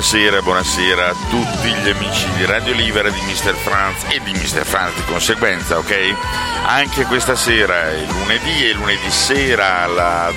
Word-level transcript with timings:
Buonasera, 0.00 0.40
buonasera 0.40 1.08
a 1.08 1.14
tutti 1.28 1.68
gli 1.74 1.88
amici 1.90 2.26
di 2.32 2.46
Radio 2.46 2.72
Libera, 2.72 3.10
di 3.10 3.20
Mr. 3.20 3.54
Franz 3.54 4.04
e 4.08 4.18
di 4.22 4.32
Mr. 4.32 4.64
Franz 4.64 4.94
di 4.94 5.04
conseguenza, 5.04 5.76
ok? 5.76 6.14
Anche 6.64 7.04
questa 7.04 7.36
sera, 7.36 7.90
il 7.90 8.08
lunedì 8.08 8.66
e 8.66 8.72
lunedì 8.72 9.10
sera, 9.10 9.86
la, 9.88 10.32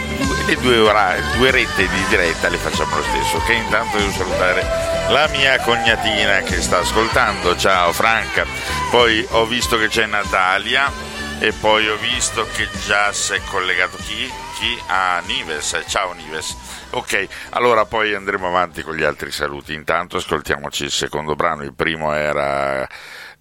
le 0.45 0.55
due, 0.57 0.79
ora, 0.79 1.15
due 1.37 1.49
rette 1.49 1.87
di 1.87 2.05
diretta 2.09 2.49
le 2.49 2.57
facciamo 2.57 2.93
lo 2.97 3.03
stesso, 3.03 3.37
ok? 3.37 3.49
Intanto 3.51 3.97
devo 3.99 4.11
salutare 4.11 4.65
la 5.07 5.29
mia 5.29 5.57
cognatina 5.61 6.41
che 6.41 6.61
sta 6.61 6.79
ascoltando, 6.79 7.55
ciao 7.55 7.93
Franca. 7.93 8.45
Poi 8.89 9.25
ho 9.29 9.45
visto 9.45 9.77
che 9.77 9.87
c'è 9.87 10.05
Natalia, 10.05 10.91
E 11.39 11.51
poi 11.51 11.87
ho 11.87 11.97
visto 11.97 12.47
che 12.53 12.67
già 12.85 13.11
si 13.11 13.33
è 13.33 13.41
collegato 13.45 13.97
chi? 13.97 14.31
Chi? 14.63 14.81
Ah, 14.87 15.21
Nives. 15.27 15.83
Ciao 15.87 16.13
Nives. 16.13 16.55
Ok, 16.91 17.27
allora 17.49 17.83
poi 17.83 18.13
andremo 18.13 18.47
avanti 18.47 18.81
con 18.81 18.95
gli 18.95 19.03
altri 19.03 19.29
saluti. 19.29 19.73
Intanto 19.73 20.15
ascoltiamoci 20.15 20.85
il 20.85 20.91
secondo 20.91 21.35
brano. 21.35 21.63
Il 21.63 21.73
primo 21.73 22.13
era 22.13 22.87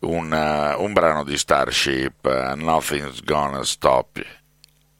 un, 0.01 0.33
uh, 0.33 0.83
un 0.83 0.93
brano 0.93 1.23
di 1.23 1.39
Starship, 1.39 2.25
uh, 2.25 2.57
Nothing's 2.57 3.23
Gonna 3.23 3.63
Stop 3.63 4.21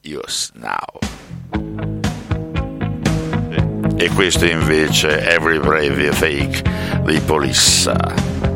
Us 0.03 0.51
Now. 0.53 0.99
E 3.97 4.09
questo 4.11 4.45
invece 4.45 5.27
Every 5.29 5.59
Brave 5.59 6.03
You 6.03 6.13
Take 6.13 7.01
dei 7.03 7.19
Police. 7.19 8.52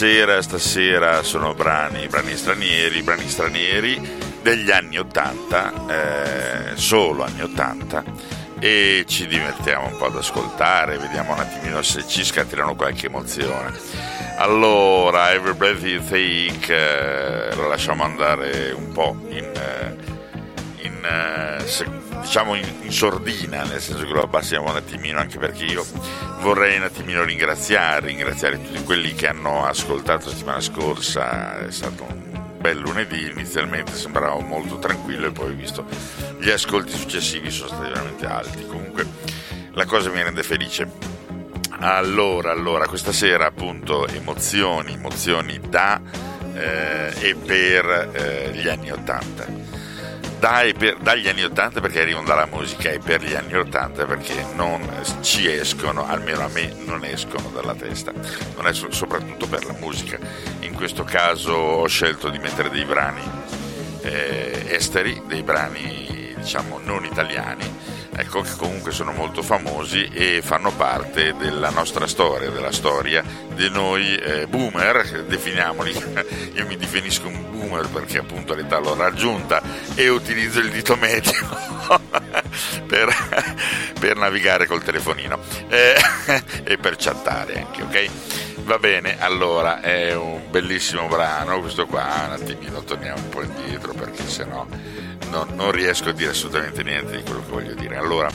Stasera, 0.00 0.40
stasera 0.40 1.22
sono 1.22 1.52
brani, 1.52 2.06
brani 2.06 2.34
stranieri, 2.34 3.02
brani 3.02 3.28
stranieri 3.28 4.00
degli 4.40 4.70
anni 4.70 4.96
80, 4.96 6.72
eh, 6.72 6.76
solo 6.76 7.22
anni 7.22 7.42
80, 7.42 8.04
e 8.58 9.04
ci 9.06 9.26
divertiamo 9.26 9.88
un 9.88 9.98
po' 9.98 10.06
ad 10.06 10.16
ascoltare, 10.16 10.96
vediamo 10.96 11.34
un 11.34 11.40
attimino 11.40 11.82
se 11.82 12.06
ci 12.06 12.24
scatenano 12.24 12.76
qualche 12.76 13.08
emozione. 13.08 13.78
Allora, 14.38 15.32
Every 15.32 15.54
Breath 15.54 15.82
You 15.82 16.02
Take, 16.02 17.50
eh, 17.50 17.54
lo 17.54 17.68
lasciamo 17.68 18.02
andare 18.02 18.72
un 18.74 18.92
po' 18.92 19.14
in... 19.28 19.44
eh, 19.54 20.20
in, 20.82 21.04
eh, 21.04 21.66
se- 21.66 22.00
diciamo 22.20 22.54
in, 22.54 22.66
in 22.82 22.92
sordina, 22.92 23.64
nel 23.64 23.80
senso 23.80 24.04
che 24.04 24.12
lo 24.12 24.22
abbassiamo 24.22 24.70
un 24.70 24.76
attimino, 24.76 25.18
anche 25.18 25.38
perché 25.38 25.64
io 25.64 25.84
vorrei 26.40 26.76
un 26.76 26.84
attimino 26.84 27.22
ringraziare, 27.22 28.06
ringraziare 28.06 28.60
tutti 28.60 28.82
quelli 28.82 29.14
che 29.14 29.28
hanno 29.28 29.64
ascoltato 29.64 30.26
la 30.26 30.32
settimana 30.32 30.60
scorsa, 30.60 31.66
è 31.66 31.70
stato 31.70 32.04
un 32.04 32.56
bel 32.58 32.78
lunedì, 32.78 33.30
inizialmente 33.30 33.92
sembrava 33.94 34.38
molto 34.40 34.78
tranquillo 34.78 35.26
e 35.26 35.30
poi 35.30 35.52
ho 35.52 35.54
visto 35.54 35.84
gli 36.38 36.50
ascolti 36.50 36.96
successivi 36.96 37.50
sono 37.50 37.68
stati 37.68 37.88
veramente 37.88 38.26
alti, 38.26 38.66
comunque 38.66 39.06
la 39.72 39.84
cosa 39.84 40.10
mi 40.10 40.22
rende 40.22 40.42
felice. 40.42 41.18
Allora, 41.82 42.50
allora, 42.50 42.86
questa 42.86 43.12
sera 43.12 43.46
appunto 43.46 44.06
emozioni, 44.06 44.94
emozioni 44.94 45.58
da 45.66 46.00
eh, 46.54 47.12
e 47.18 47.34
per 47.34 48.10
eh, 48.12 48.50
gli 48.54 48.68
anni 48.68 48.90
80 48.90 49.79
dai 50.40 50.72
per- 50.72 50.96
dagli 50.96 51.28
anni 51.28 51.44
80 51.44 51.80
perché 51.82 52.00
arrivano 52.00 52.26
dalla 52.26 52.46
musica 52.46 52.90
e 52.90 52.98
per 52.98 53.22
gli 53.22 53.34
anni 53.34 53.54
80 53.54 54.06
perché 54.06 54.46
non 54.54 54.80
ci 55.20 55.46
escono, 55.46 56.08
almeno 56.08 56.42
a 56.42 56.48
me 56.48 56.74
non 56.86 57.04
escono 57.04 57.50
dalla 57.50 57.74
testa, 57.74 58.10
non 58.56 58.66
è 58.66 58.72
so- 58.72 58.90
soprattutto 58.90 59.46
per 59.46 59.66
la 59.66 59.74
musica. 59.78 60.18
In 60.60 60.74
questo 60.74 61.04
caso 61.04 61.52
ho 61.52 61.86
scelto 61.86 62.30
di 62.30 62.38
mettere 62.38 62.70
dei 62.70 62.84
brani 62.84 63.20
eh, 64.00 64.64
esteri, 64.68 65.20
dei 65.26 65.42
brani 65.42 66.34
diciamo 66.38 66.80
non 66.82 67.04
italiani, 67.04 67.62
ecco 68.16 68.40
che 68.42 68.50
comunque 68.56 68.92
sono 68.92 69.12
molto 69.12 69.42
famosi 69.42 70.08
e 70.12 70.42
fanno 70.42 70.72
parte 70.72 71.34
della 71.36 71.70
nostra 71.70 72.06
storia, 72.06 72.50
della 72.50 72.72
storia 72.72 73.22
di 73.54 73.68
noi 73.70 74.16
eh, 74.16 74.46
boomer, 74.46 75.24
definiamoli, 75.24 75.92
io 76.54 76.66
mi 76.66 76.76
definisco 76.76 77.28
un 77.28 77.50
boomer 77.50 77.88
perché 77.88 78.18
appunto 78.18 78.54
l'età 78.54 78.78
l'ho 78.78 78.94
raggiunta 78.94 79.62
e 79.94 80.08
utilizzo 80.08 80.60
il 80.60 80.70
dito 80.70 80.96
medio 80.96 81.32
per, 82.86 83.08
per 83.98 84.16
navigare 84.16 84.66
col 84.66 84.82
telefonino 84.82 85.38
eh, 85.68 85.94
e 86.64 86.76
per 86.78 86.96
chattare 86.96 87.58
anche, 87.58 87.82
ok? 87.82 88.10
Va 88.64 88.78
bene, 88.78 89.20
allora 89.20 89.80
è 89.80 90.14
un 90.14 90.42
bellissimo 90.50 91.08
brano, 91.08 91.60
questo 91.60 91.86
qua, 91.86 92.26
un 92.26 92.32
attimino 92.32 92.82
torniamo 92.84 93.18
un 93.18 93.28
po' 93.28 93.42
indietro 93.42 93.92
perché 93.94 94.26
sennò 94.28 94.66
non, 95.30 95.48
non 95.54 95.70
riesco 95.70 96.10
a 96.10 96.12
dire 96.12 96.30
assolutamente 96.30 96.82
niente 96.82 97.16
di 97.16 97.22
quello 97.22 97.40
che 97.40 97.50
voglio 97.50 97.74
dire. 97.74 97.96
Allora, 97.96 98.28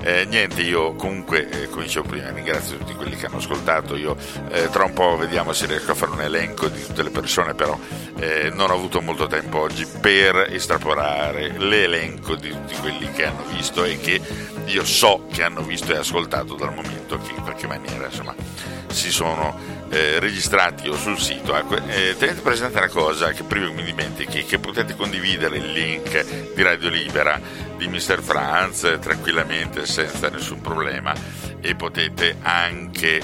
eh, 0.00 0.24
niente, 0.24 0.62
io 0.62 0.94
comunque, 0.94 1.48
eh, 1.48 1.68
come 1.68 1.84
dicevo 1.84 2.08
prima, 2.08 2.30
ringrazio 2.30 2.78
tutti 2.78 2.94
quelli 2.94 3.16
che 3.16 3.26
hanno 3.26 3.36
ascoltato, 3.36 3.94
io 3.96 4.16
eh, 4.50 4.68
tra 4.70 4.84
un 4.84 4.92
po' 4.92 5.16
vediamo 5.16 5.52
se 5.52 5.66
riesco 5.66 5.92
a 5.92 5.94
fare 5.94 6.12
un 6.12 6.22
elenco 6.22 6.68
di 6.68 6.82
tutte 6.82 7.02
le 7.02 7.10
persone, 7.10 7.54
però 7.54 7.78
eh, 8.18 8.50
non 8.52 8.70
ho 8.70 8.74
avuto 8.74 9.00
molto 9.00 9.26
tempo 9.26 9.60
oggi 9.60 9.86
per 10.00 10.48
estrapolare 10.50 11.58
l'elenco 11.58 12.34
di 12.34 12.50
tutti 12.50 12.74
quelli 12.76 13.10
che 13.12 13.26
hanno 13.26 13.44
visto 13.52 13.84
e 13.84 13.98
che 14.00 14.20
io 14.64 14.84
so 14.84 15.26
che 15.30 15.42
hanno 15.42 15.62
visto 15.62 15.92
e 15.92 15.96
ascoltato 15.96 16.54
dal 16.54 16.74
momento 16.74 17.18
che 17.18 17.32
in 17.34 17.42
qualche 17.42 17.66
maniera 17.66 18.06
insomma 18.06 18.34
si 18.88 19.10
sono 19.10 19.77
eh, 19.90 20.18
registrati 20.18 20.88
o 20.88 20.96
sul 20.96 21.18
sito. 21.18 21.56
Ecco, 21.56 21.76
eh, 21.76 22.14
tenete 22.18 22.40
presente 22.40 22.78
una 22.78 22.88
cosa 22.88 23.32
che 23.32 23.42
prima 23.42 23.70
mi 23.70 23.82
dimentichi, 23.82 24.44
che 24.44 24.58
potete 24.58 24.94
condividere 24.94 25.56
il 25.56 25.72
link 25.72 26.54
di 26.54 26.62
Radio 26.62 26.88
Libera 26.88 27.40
di 27.76 27.88
Mr. 27.88 28.20
Franz 28.20 28.98
tranquillamente 29.00 29.86
senza 29.86 30.28
nessun 30.28 30.60
problema 30.60 31.14
e 31.60 31.74
potete 31.74 32.36
anche 32.42 33.20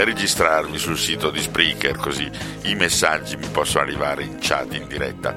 mh, 0.00 0.04
registrarvi 0.04 0.78
sul 0.78 0.98
sito 0.98 1.30
di 1.30 1.40
Spreaker 1.40 1.96
così 1.96 2.30
i 2.62 2.74
messaggi 2.74 3.36
mi 3.36 3.48
possono 3.48 3.84
arrivare 3.84 4.22
in 4.22 4.38
chat 4.40 4.74
in 4.74 4.86
diretta 4.86 5.36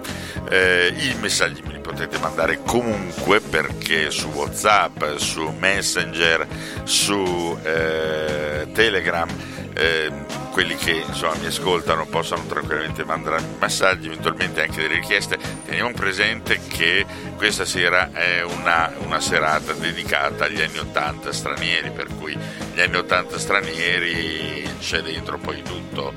Eh, 0.50 0.94
i 0.96 1.16
messaggi 1.20 1.62
me 1.62 1.74
li 1.74 1.80
potete 1.80 2.18
mandare 2.20 2.60
comunque 2.66 3.40
perché 3.40 4.12
su 4.12 4.28
Whatsapp 4.28 5.16
su 5.16 5.54
Messenger 5.58 6.48
su 6.84 7.58
eh, 7.64 8.68
Telegram 8.74 9.30
eh, 9.76 10.12
quelli 10.52 10.76
che 10.76 11.04
insomma, 11.08 11.36
mi 11.38 11.48
ascoltano 11.48 12.06
possano 12.06 12.46
tranquillamente 12.46 13.04
mandarmi 13.04 13.56
messaggi, 13.60 14.06
eventualmente 14.06 14.62
anche 14.62 14.82
delle 14.82 14.96
richieste. 14.96 15.38
Teniamo 15.66 15.92
presente 15.94 16.60
che 16.68 17.06
questa 17.36 17.66
sera 17.66 18.12
è 18.14 18.44
una, 18.44 18.94
una 19.00 19.20
serata 19.20 19.74
dedicata 19.74 20.46
agli 20.46 20.62
anni 20.62 20.78
80 20.78 21.34
stranieri, 21.34 21.90
per 21.90 22.08
cui 22.20 22.38
gli 22.74 22.80
anni 22.80 22.98
80 22.98 23.40
stranieri 23.40 24.53
c'è 24.80 25.02
dentro 25.02 25.38
poi 25.38 25.62
tutto, 25.64 26.14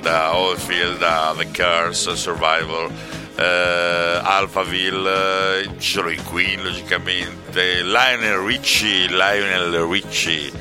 da 0.00 0.36
Oldfield 0.36 1.02
a 1.02 1.34
The 1.36 1.50
Cars, 1.50 2.12
Survival, 2.12 2.90
eh, 3.36 4.20
Alphaville, 4.22 5.60
eh, 5.60 5.70
ci 5.78 5.92
sono 5.92 6.10
i 6.10 6.16
Queen 6.16 6.62
logicamente, 6.62 7.82
Lionel 7.82 8.38
Richie, 8.38 9.06
Lionel 9.08 9.86
Richie, 9.90 10.52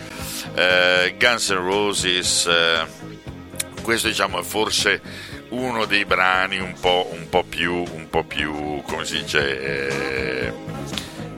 eh, 0.56 1.16
Guns 1.20 1.50
N' 1.50 1.64
Roses, 1.64 2.46
eh, 2.48 2.86
questo 3.82 4.08
diciamo 4.08 4.40
è 4.40 4.44
forse 4.44 5.02
uno 5.50 5.86
dei 5.86 6.06
brani 6.06 6.60
un 6.60 6.74
po', 6.80 7.10
un 7.12 7.28
po 7.30 7.44
più, 7.44 7.74
un 7.74 8.08
po' 8.10 8.24
più, 8.24 8.82
come 8.84 9.06
si 9.06 9.22
dice, 9.22 9.62
eh, 9.62 10.54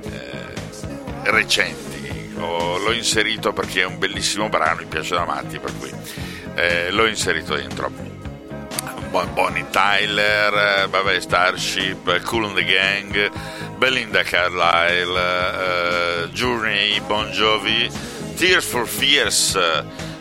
eh, 0.03 1.31
recenti. 1.31 1.90
Ho- 2.38 2.78
l'ho 2.78 2.92
inserito 2.92 3.54
perché 3.54 3.82
è 3.82 3.86
un 3.86 3.98
bellissimo 3.98 4.50
brano, 4.50 4.80
mi 4.82 4.86
piace 4.86 5.14
da 5.16 5.26
matti, 5.26 5.60
per 5.60 5.72
cui 5.78 5.92
eh, 6.56 6.92
l'ho 6.92 7.06
inserito 7.08 7.56
dentro. 7.56 7.92
Bon- 9.10 9.34
Bonnie 9.34 9.66
Tyler, 9.70 10.88
vabbè, 10.90 11.20
Starship, 11.20 12.22
Cool 12.24 12.46
and 12.46 12.56
the 12.56 12.64
Gang, 12.64 13.32
Belinda 13.78 14.24
Carlisle, 14.24 15.20
eh, 16.24 16.30
Journey, 16.32 17.00
Bon 17.02 17.28
Jovi, 17.30 17.90
Tears 18.38 18.66
for 18.66 18.88
Fears, 18.88 19.56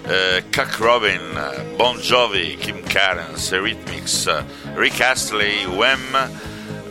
eh, 0.06 0.44
Cuck 0.50 0.76
Robin, 0.78 1.72
Bon 1.76 1.96
Jovi, 1.98 2.56
Kim 2.58 2.82
Carnes, 2.82 3.50
Eurythmics, 3.52 4.28
Rick 4.74 5.00
Astley, 5.00 5.64
Wham 5.66 6.00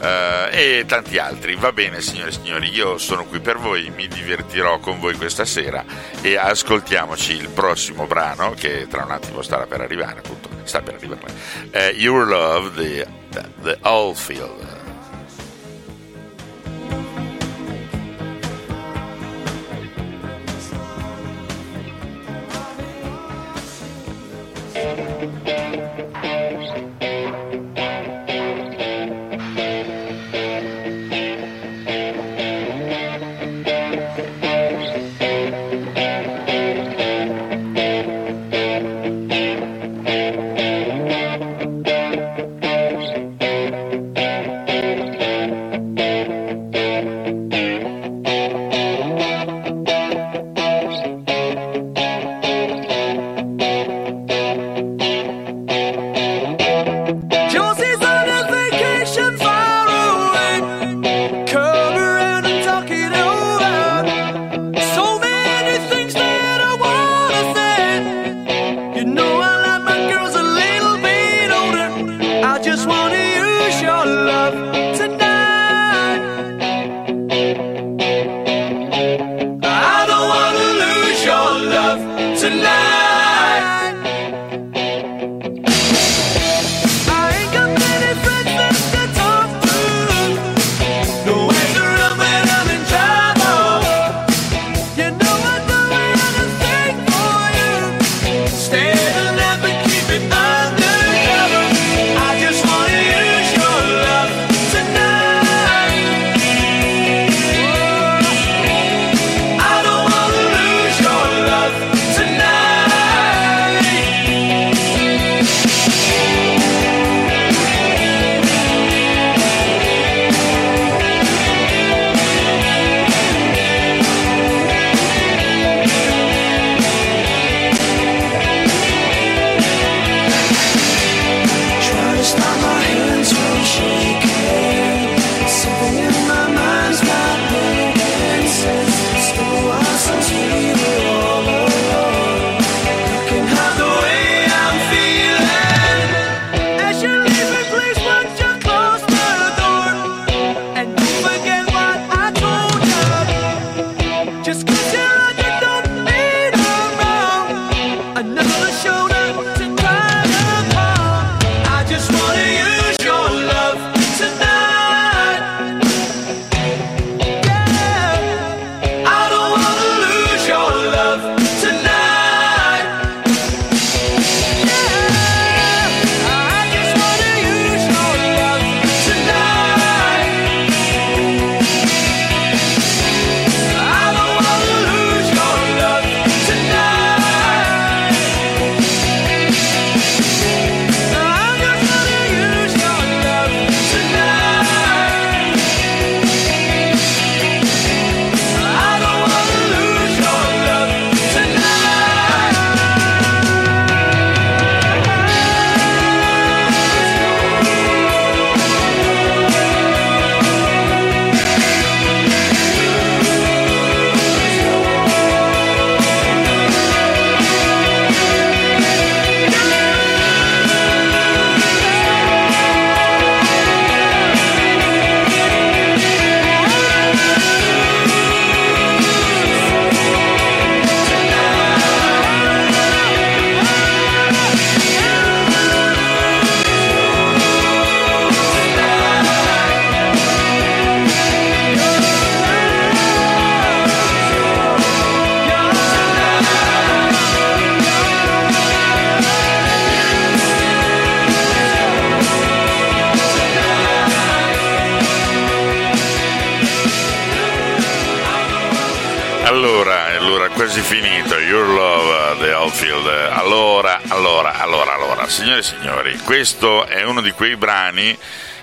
eh, 0.01 0.79
e 0.79 0.85
tanti 0.85 1.17
altri. 1.17 1.55
Va 1.55 1.71
bene 1.71 2.01
signore 2.01 2.29
e 2.29 2.33
signori, 2.33 2.73
io 2.73 2.97
sono 2.97 3.25
qui 3.25 3.39
per 3.39 3.57
voi, 3.57 3.91
mi 3.95 4.07
divertirò 4.07 4.79
con 4.79 4.99
voi 4.99 5.15
questa 5.15 5.45
sera 5.45 5.83
e 6.21 6.37
ascoltiamoci 6.37 7.33
il 7.33 7.49
prossimo 7.49 8.05
brano 8.05 8.51
che 8.51 8.87
tra 8.89 9.03
un 9.03 9.11
attimo 9.11 9.41
starà 9.41 9.65
per 9.65 9.81
arrivare, 9.81 10.19
appunto, 10.19 10.49
sta 10.63 10.81
per 10.81 10.95
arrivare. 10.95 11.33
Eh, 11.71 11.89
Your 11.97 12.27
Love, 12.27 12.71
the, 12.75 13.07
the 13.61 13.77
Oldfield. 13.81 14.78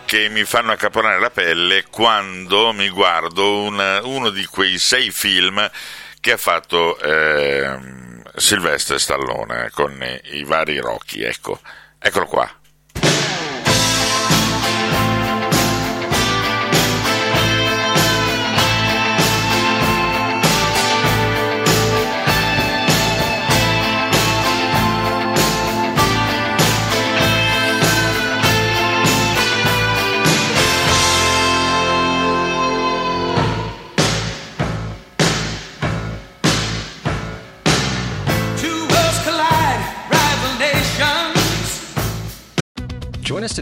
Che 0.07 0.29
mi 0.29 0.45
fanno 0.45 0.73
accaponare 0.73 1.19
la 1.21 1.31
pelle 1.31 1.85
quando 1.91 2.73
mi 2.73 2.89
guardo 2.89 3.63
un- 3.63 4.01
uno 4.05 4.31
di 4.31 4.45
quei 4.47 4.79
sei 4.79 5.11
film 5.11 5.69
che 6.21 6.33
ha 6.33 6.37
fatto 6.37 6.99
ehm, 6.99 8.23
Sylvester 8.37 9.01
Stallone 9.01 9.69
con 9.73 9.93
i 10.33 10.45
vari 10.45 10.79
Rocky. 10.79 11.23
Ecco, 11.23 11.61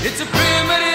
It's 0.00 0.20
a 0.20 0.26
primitive 0.26 0.87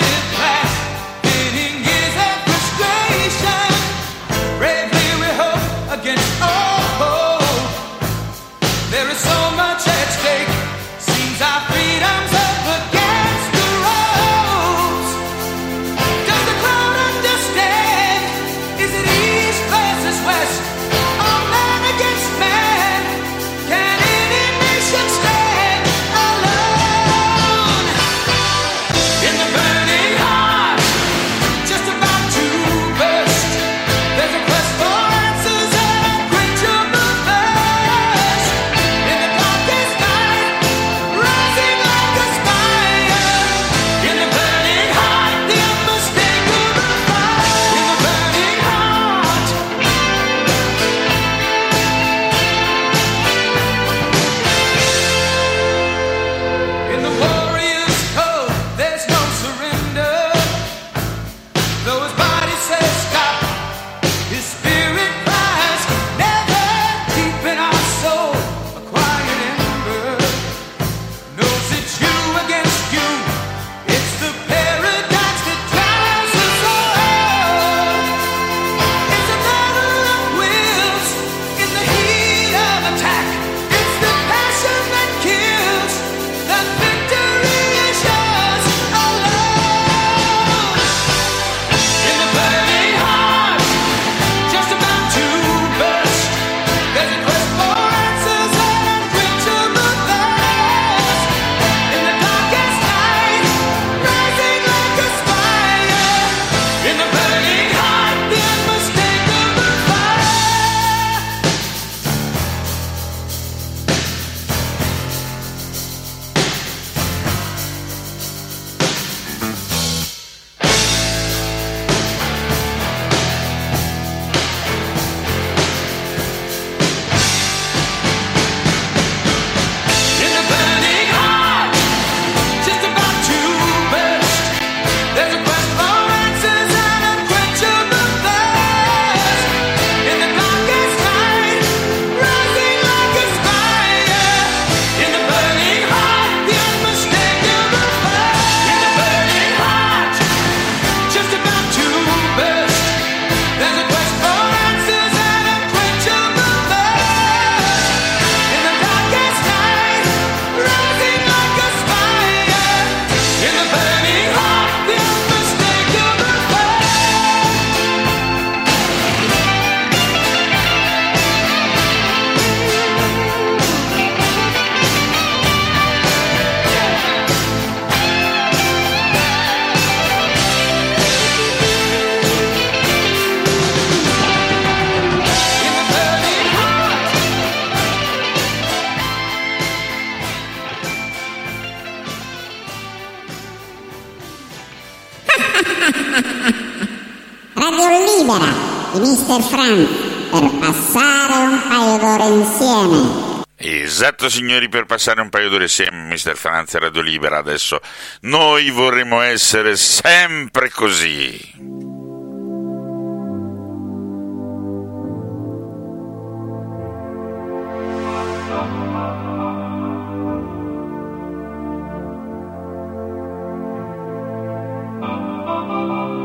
di 198.94 199.00
Mr. 199.00 199.42
Frank 199.42 199.90
per 200.30 200.52
passare 200.60 201.34
un 201.46 201.62
paio 201.68 201.98
d'ore 201.98 202.28
insieme. 202.28 203.42
Esatto 203.56 204.30
signori, 204.30 204.70
per 204.70 204.86
passare 204.86 205.22
un 205.22 205.30
paio 205.30 205.50
d'ore 205.50 205.64
insieme, 205.64 206.14
Mr. 206.14 206.36
Franz 206.36 206.76
e 206.76 206.80
Radio 206.80 207.02
Libera 207.02 207.38
adesso. 207.38 207.80
Noi 208.22 208.70
vorremmo 208.70 209.22
essere 209.22 209.76
sempre 209.78 210.70
così. 210.70 211.82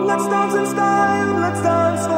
Let's 0.05 0.27
dance 0.29 0.59
in 0.59 0.67
style, 0.67 1.39
let's 1.39 1.61
dance 1.63 2.18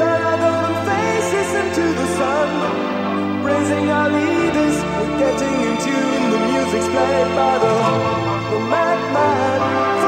Turn 0.00 0.22
our 0.22 0.38
golden 0.44 0.76
faces 0.88 1.50
into 1.62 1.84
the 2.00 2.06
sun. 2.16 2.50
Praising 3.44 3.90
our 3.90 4.08
leaders, 4.08 4.76
we're 4.96 5.18
getting 5.18 5.56
in 5.68 5.76
tune. 5.84 6.24
The 6.32 6.40
music's 6.48 6.88
played 6.94 7.30
by 7.36 7.54
the, 7.64 7.74
the 8.50 8.60
madman. 8.72 9.99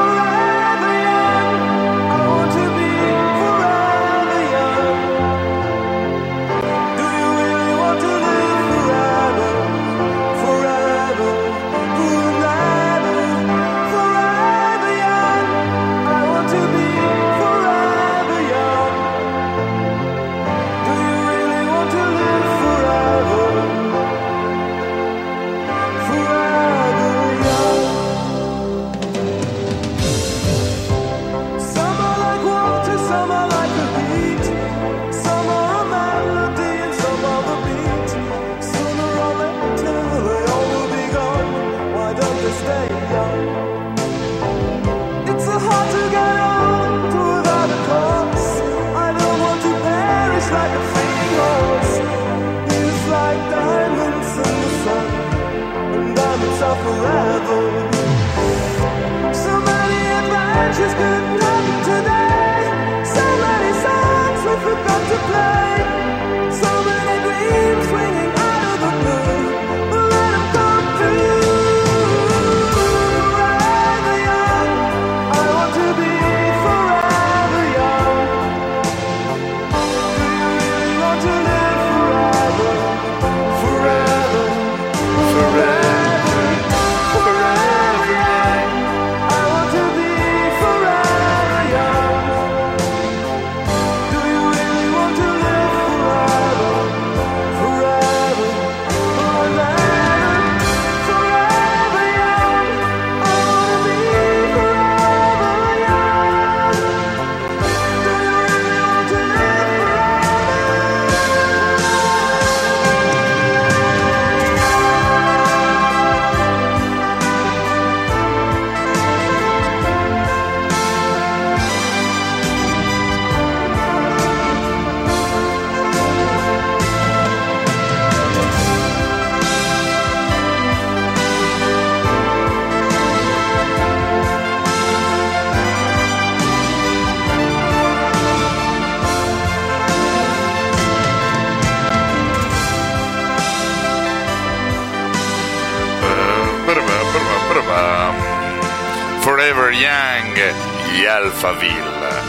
Young, 149.83 150.55
gli 150.93 151.05
Alphaville. 151.05 152.23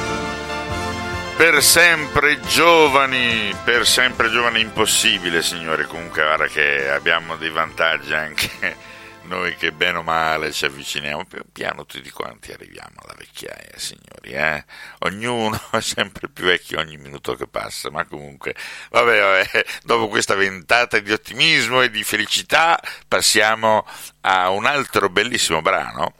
Per 1.37 1.61
sempre 1.61 2.39
giovani, 2.39 3.55
per 3.63 3.85
sempre 3.85 4.31
giovani 4.31 4.59
impossibile, 4.59 5.43
signore. 5.43 5.85
Comunque, 5.85 6.23
guarda 6.23 6.47
che 6.47 6.89
abbiamo 6.89 7.35
dei 7.35 7.51
vantaggi 7.51 8.11
anche 8.11 8.49
noi 9.29 9.55
che 9.55 9.71
bene 9.71 9.99
o 9.99 10.01
male 10.01 10.51
ci 10.51 10.65
avviciniamo 10.65 11.25
pian 11.25 11.43
piano 11.51 11.85
tutti 11.85 12.09
quanti 12.09 12.51
arriviamo 12.51 12.95
alla 13.03 13.13
vecchiaia, 13.15 13.77
signori, 13.77 14.31
eh? 14.31 14.65
Ognuno 15.01 15.61
è 15.69 15.81
sempre 15.81 16.29
più 16.29 16.45
vecchio 16.45 16.79
ogni 16.79 16.97
minuto 16.97 17.35
che 17.35 17.45
passa, 17.45 17.91
ma 17.91 18.03
comunque, 18.05 18.55
vabbè, 18.89 19.19
vabbè, 19.19 19.65
dopo 19.85 20.07
questa 20.07 20.33
ventata 20.33 20.97
di 20.97 21.11
ottimismo 21.11 21.83
e 21.83 21.91
di 21.91 22.03
felicità 22.03 22.81
passiamo 23.07 23.85
a 24.21 24.49
un 24.49 24.65
altro 24.65 25.09
bellissimo 25.09 25.61
brano 25.61 26.15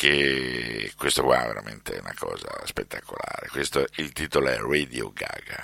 che 0.00 0.90
questo 0.96 1.22
qua 1.22 1.44
è 1.44 1.46
veramente 1.48 1.98
una 2.00 2.14
cosa 2.18 2.48
spettacolare. 2.64 3.48
Questo 3.50 3.84
il 3.96 4.12
titolo 4.12 4.48
è 4.48 4.56
Radio 4.56 5.12
Gaga. 5.12 5.62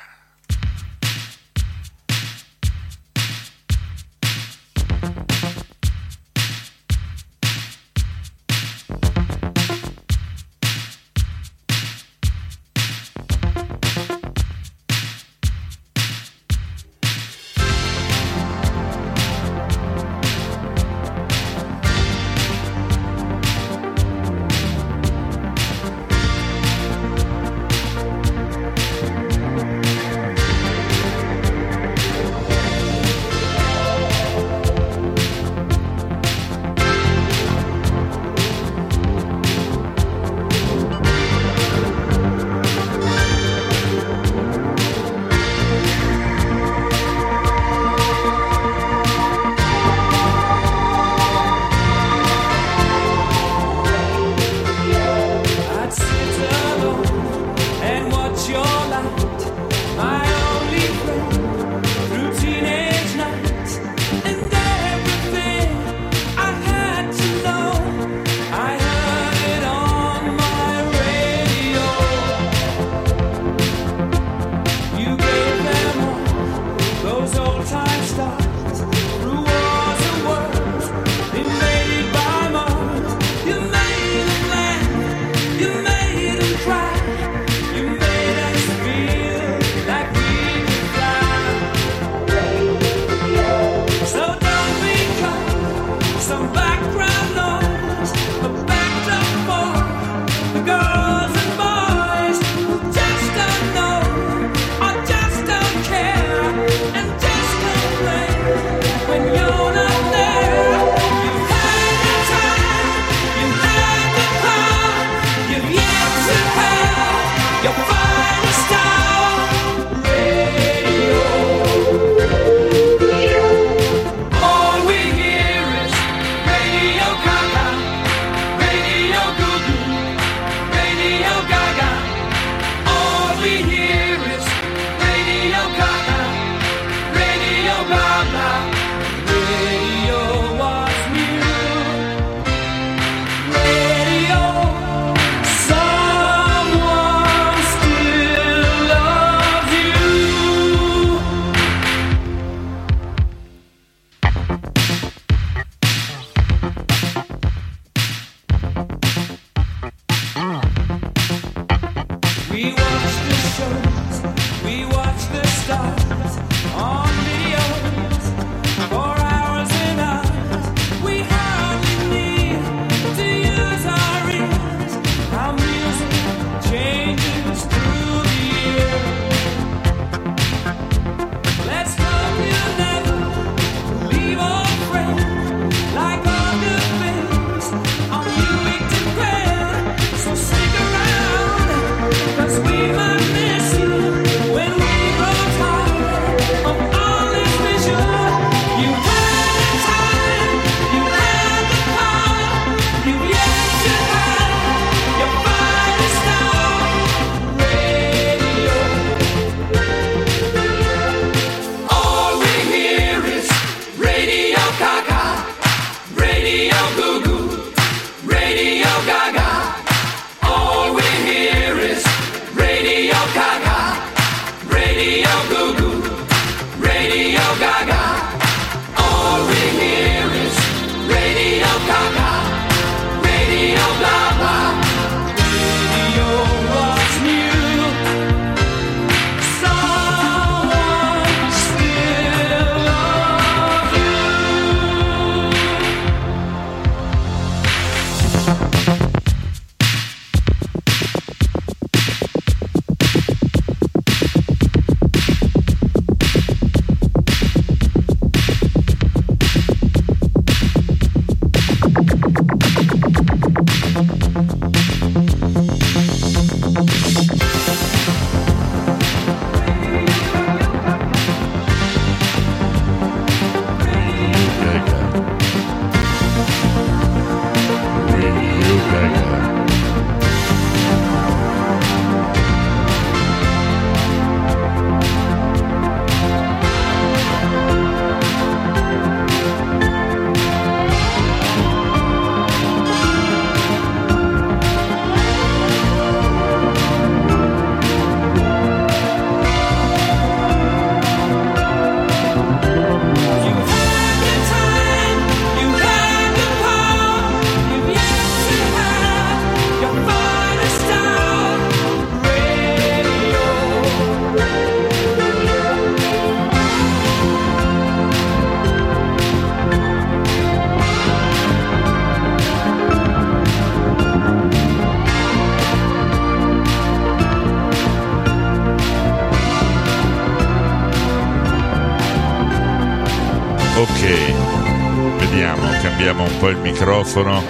microfono, 336.87 337.43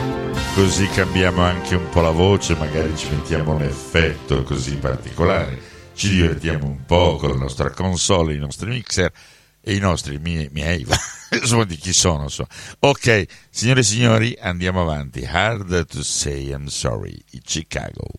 così 0.54 0.88
cambiamo 0.88 1.42
anche 1.42 1.74
un 1.74 1.90
po' 1.90 2.00
la 2.00 2.10
voce, 2.10 2.54
magari 2.54 2.96
ci 2.96 3.06
mettiamo 3.10 3.54
un 3.54 3.64
effetto 3.64 4.42
così 4.42 4.76
particolare, 4.76 5.60
ci 5.92 6.08
divertiamo 6.08 6.64
un 6.64 6.86
po' 6.86 7.16
con 7.16 7.28
la 7.28 7.36
nostra 7.36 7.68
console, 7.68 8.32
i 8.32 8.38
nostri 8.38 8.70
mixer 8.70 9.12
e 9.60 9.74
i 9.74 9.78
nostri 9.78 10.18
miei, 10.18 10.48
miei 10.52 10.86
insomma 11.38 11.64
di 11.64 11.76
chi 11.76 11.92
sono. 11.92 12.22
Insomma. 12.22 12.48
Ok, 12.78 13.26
signore 13.50 13.80
e 13.80 13.82
signori, 13.82 14.38
andiamo 14.40 14.80
avanti. 14.80 15.28
Hard 15.30 15.84
to 15.84 16.02
say 16.02 16.50
I'm 16.50 16.68
sorry, 16.68 17.22
Chicago. 17.44 18.15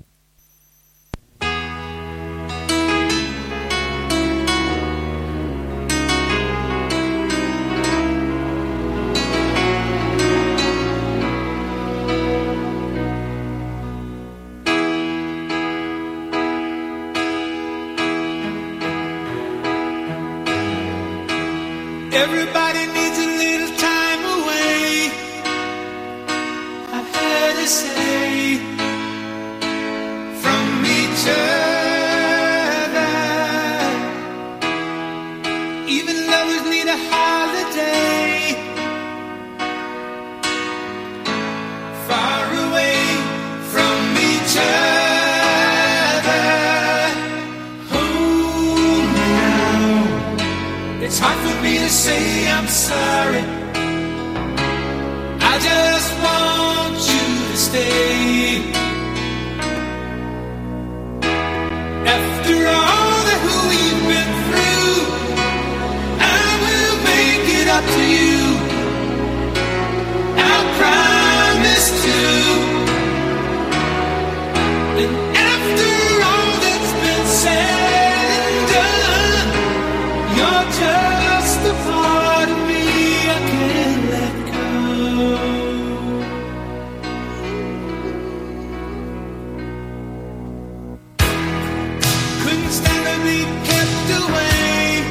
Kept 93.70 94.10
away 94.22 95.04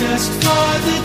just 0.00 0.30
for 0.42 0.66
the 0.86 0.99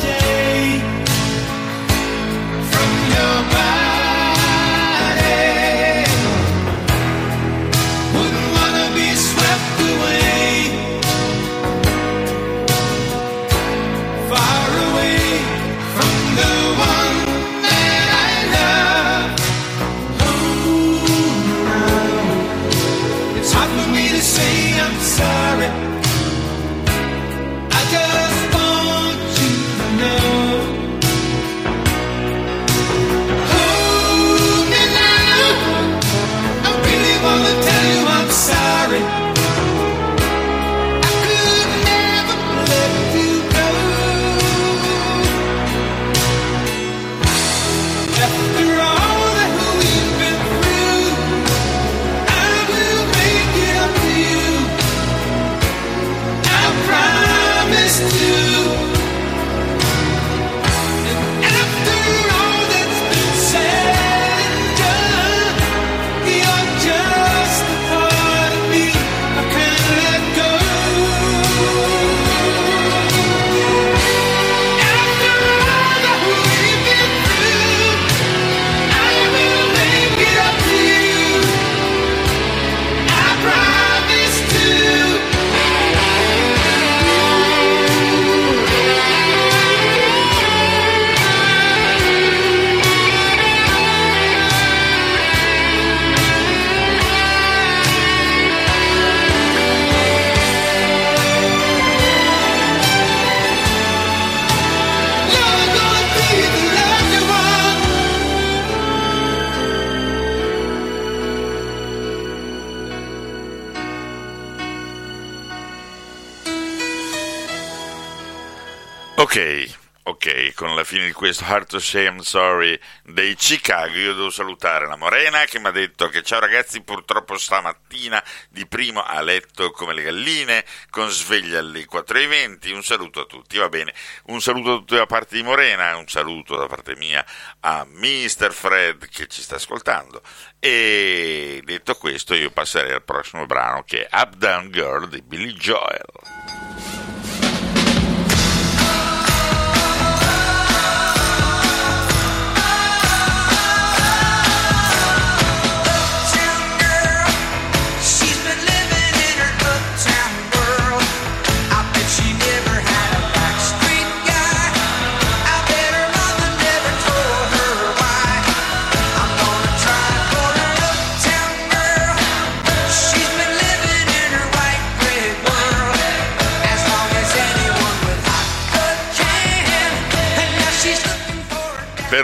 questo 121.15 121.45
Hard 121.45 121.67
to 121.67 121.77
I'm 121.93 122.19
Sorry 122.19 122.77
dei 123.03 123.35
Chicago 123.35 123.97
io 123.97 124.13
devo 124.13 124.29
salutare 124.29 124.85
la 124.85 124.97
Morena 124.97 125.45
che 125.45 125.59
mi 125.59 125.67
ha 125.67 125.71
detto 125.71 126.09
che 126.09 126.21
ciao 126.21 126.41
ragazzi 126.41 126.81
purtroppo 126.81 127.37
stamattina 127.37 128.21
di 128.49 128.67
primo 128.67 129.01
a 129.01 129.21
letto 129.21 129.71
come 129.71 129.93
le 129.93 130.03
galline 130.03 130.65
con 130.89 131.09
sveglia 131.09 131.59
alle 131.59 131.85
4.20, 131.85 132.73
un 132.73 132.83
saluto 132.83 133.21
a 133.21 133.25
tutti, 133.25 133.57
va 133.57 133.69
bene, 133.69 133.93
un 134.25 134.41
saluto 134.41 134.73
a 134.73 134.77
tutti 134.77 134.95
da 134.95 135.05
parte 135.05 135.37
di 135.37 135.43
Morena, 135.43 135.95
un 135.95 136.07
saluto 136.07 136.57
da 136.57 136.67
parte 136.67 136.95
mia 136.97 137.25
a 137.61 137.85
Mr. 137.89 138.51
Fred 138.51 139.07
che 139.07 139.27
ci 139.27 139.41
sta 139.41 139.55
ascoltando 139.55 140.21
e 140.59 141.61
detto 141.63 141.95
questo 141.95 142.33
io 142.35 142.51
passerei 142.51 142.91
al 142.91 143.03
prossimo 143.03 143.45
brano 143.45 143.83
che 143.83 144.05
è 144.05 144.17
Up 144.17 144.35
Down 144.35 144.69
Girl 144.69 145.07
di 145.07 145.21
Billy 145.21 145.53
Joel. 145.53 146.34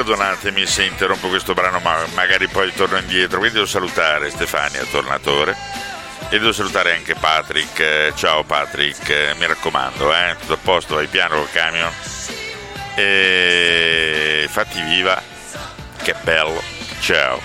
Perdonatemi 0.02 0.66
se 0.66 0.86
interrompo 0.86 1.28
questo 1.28 1.54
brano, 1.54 1.78
ma 1.78 2.04
magari 2.16 2.48
poi 2.48 2.74
torno 2.74 2.98
indietro. 2.98 3.38
Quindi 3.38 3.58
devo 3.58 3.68
salutare 3.68 4.32
Stefania 4.32 4.84
Tornatore 4.86 5.56
e 6.30 6.40
devo 6.40 6.52
salutare 6.52 6.96
anche 6.96 7.14
Patrick. 7.14 8.12
Ciao 8.16 8.44
Patrick, 8.44 9.36
mi 9.38 9.46
raccomando, 9.46 10.12
eh, 10.12 10.36
tutto 10.40 10.54
a 10.54 10.58
posto, 10.58 10.96
vai 10.96 11.06
piano 11.06 11.36
col 11.36 11.52
camion. 11.52 11.92
E 12.96 14.48
fatti 14.50 14.82
viva, 14.82 15.22
che 16.02 16.16
bello. 16.24 16.64
Ciao. 17.00 17.40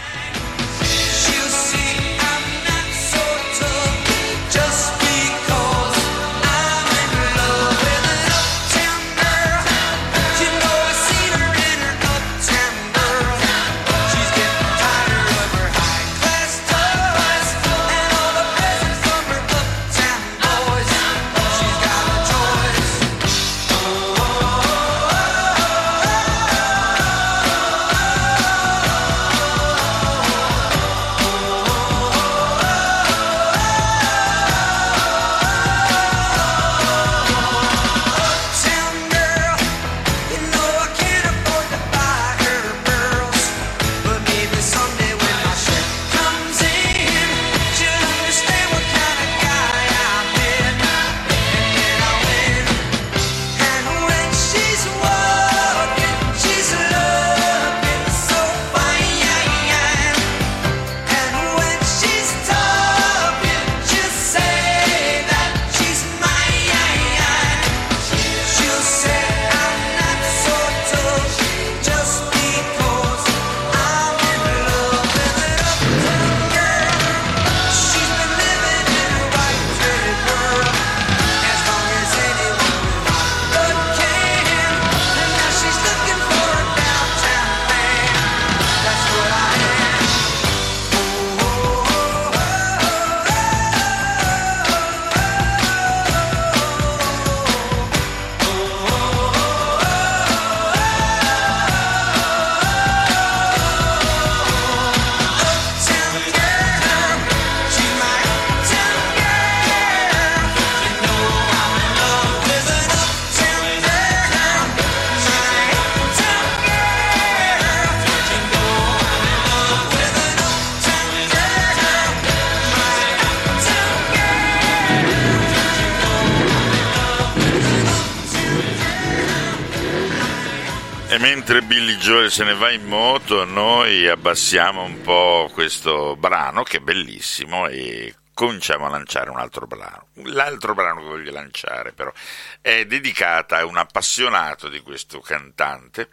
Joel 132.06 132.30
se 132.30 132.44
ne 132.44 132.54
va 132.54 132.70
in 132.70 132.84
moto, 132.84 133.44
noi 133.44 134.06
abbassiamo 134.06 134.84
un 134.84 135.00
po' 135.00 135.50
questo 135.52 136.14
brano 136.14 136.62
che 136.62 136.76
è 136.76 136.80
bellissimo 136.80 137.66
e 137.66 138.14
cominciamo 138.32 138.86
a 138.86 138.90
lanciare 138.90 139.28
un 139.28 139.40
altro 139.40 139.66
brano. 139.66 140.10
L'altro 140.26 140.72
brano 140.72 141.00
che 141.00 141.06
voglio 141.08 141.32
lanciare 141.32 141.90
però 141.90 142.12
è 142.60 142.86
dedicata 142.86 143.56
a 143.56 143.66
un 143.66 143.76
appassionato 143.76 144.68
di 144.68 144.78
questo 144.82 145.18
cantante, 145.18 146.10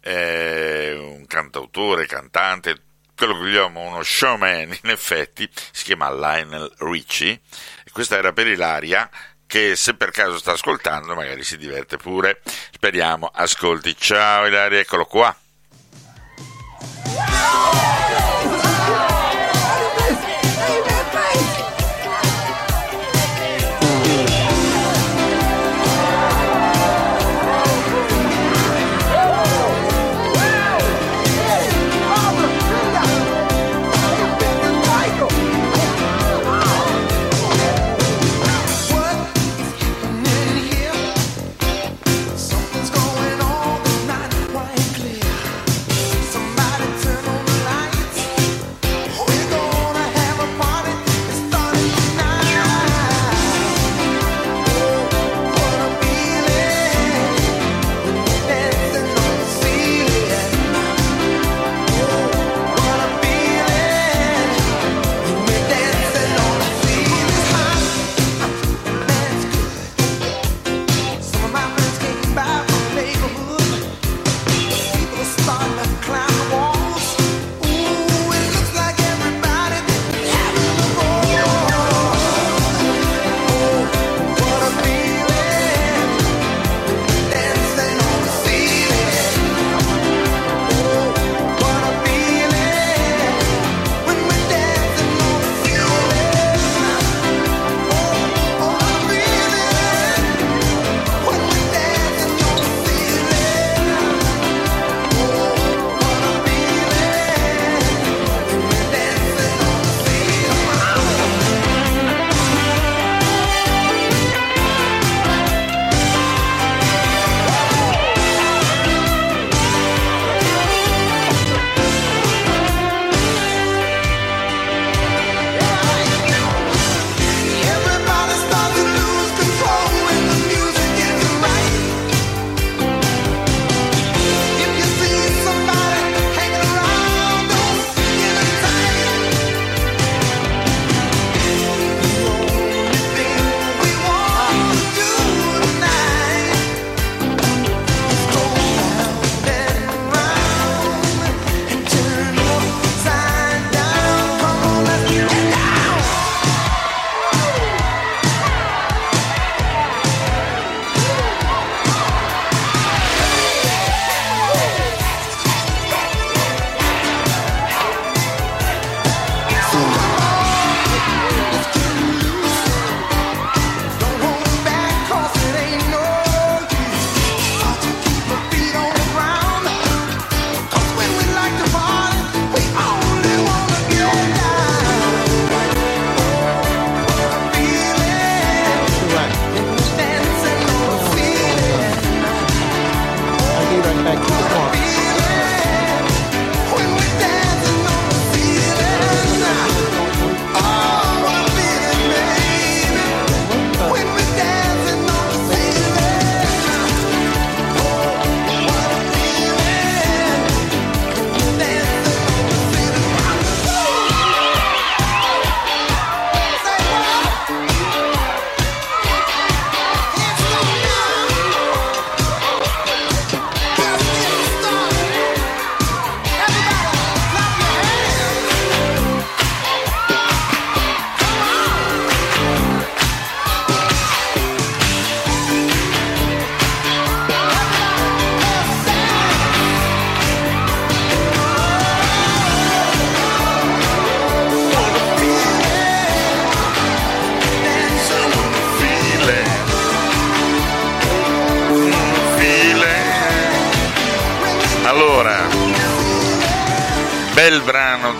eh, 0.00 0.96
un 0.98 1.26
cantautore, 1.26 2.06
cantante, 2.06 2.84
quello 3.14 3.34
che 3.34 3.40
vogliamo 3.40 3.82
uno 3.82 4.02
showman 4.02 4.74
in 4.84 4.90
effetti, 4.90 5.46
si 5.70 5.84
chiama 5.84 6.10
Lionel 6.14 6.72
Richie, 6.78 7.42
questa 7.92 8.16
era 8.16 8.32
per 8.32 8.46
Ilaria 8.46 9.10
che 9.46 9.76
se 9.76 9.94
per 9.94 10.10
caso 10.10 10.38
sta 10.38 10.52
ascoltando 10.52 11.14
magari 11.14 11.42
si 11.44 11.56
diverte 11.56 11.96
pure, 11.96 12.40
speriamo 12.72 13.30
ascolti. 13.32 13.96
Ciao 13.96 14.46
Ilaria, 14.46 14.80
eccolo 14.80 15.06
qua. 15.06 15.34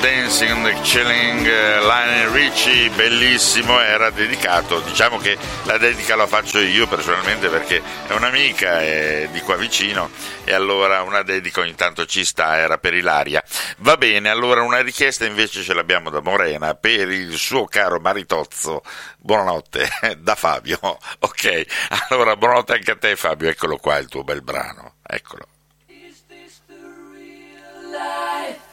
Dancing 0.01 0.53
on 0.53 0.63
the 0.63 0.75
Chilling 0.83 1.47
eh, 1.47 1.81
Lionel 1.81 2.29
Richie, 2.29 2.91
bellissimo, 2.91 3.81
era 3.81 4.11
dedicato, 4.11 4.81
diciamo 4.81 5.19
che 5.19 5.37
la 5.65 5.79
dedica 5.79 6.17
la 6.17 6.27
faccio 6.27 6.59
io 6.59 6.87
personalmente 6.87 7.49
perché 7.49 7.83
è 8.07 8.13
un'amica 8.13 8.81
è 8.81 9.29
di 9.33 9.41
qua 9.41 9.57
vicino 9.57 10.11
e 10.45 10.53
allora 10.53 11.03
una 11.03 11.23
dedica 11.23 11.61
ogni 11.61 11.75
tanto 11.75 12.07
ci 12.07 12.25
sta, 12.25 12.57
era 12.57 12.79
per 12.79 12.95
Ilaria. 12.95 13.43
Va 13.79 13.97
bene, 13.97 14.29
allora 14.29 14.63
una 14.63 14.81
richiesta 14.81 15.25
invece 15.25 15.63
ce 15.63 15.75
l'abbiamo 15.75 16.11
da 16.11 16.21
Morena 16.21 16.75
per 16.75 17.11
il 17.11 17.37
suo 17.37 17.67
caro 17.67 17.99
maritozzo, 17.99 18.83
buonanotte, 19.19 20.17
da 20.19 20.35
Fabio, 20.35 20.79
ok, 21.21 21.67
allora 22.09 22.37
buonanotte 22.37 22.73
anche 22.73 22.91
a 22.93 22.97
te 22.97 23.17
Fabio, 23.17 23.49
eccolo 23.49 23.77
qua 23.77 23.97
il 23.99 24.09
tuo 24.09 24.25
bel 24.25 24.43
brano, 24.43 24.95
eccolo. 25.03 25.47
life. 27.97 28.66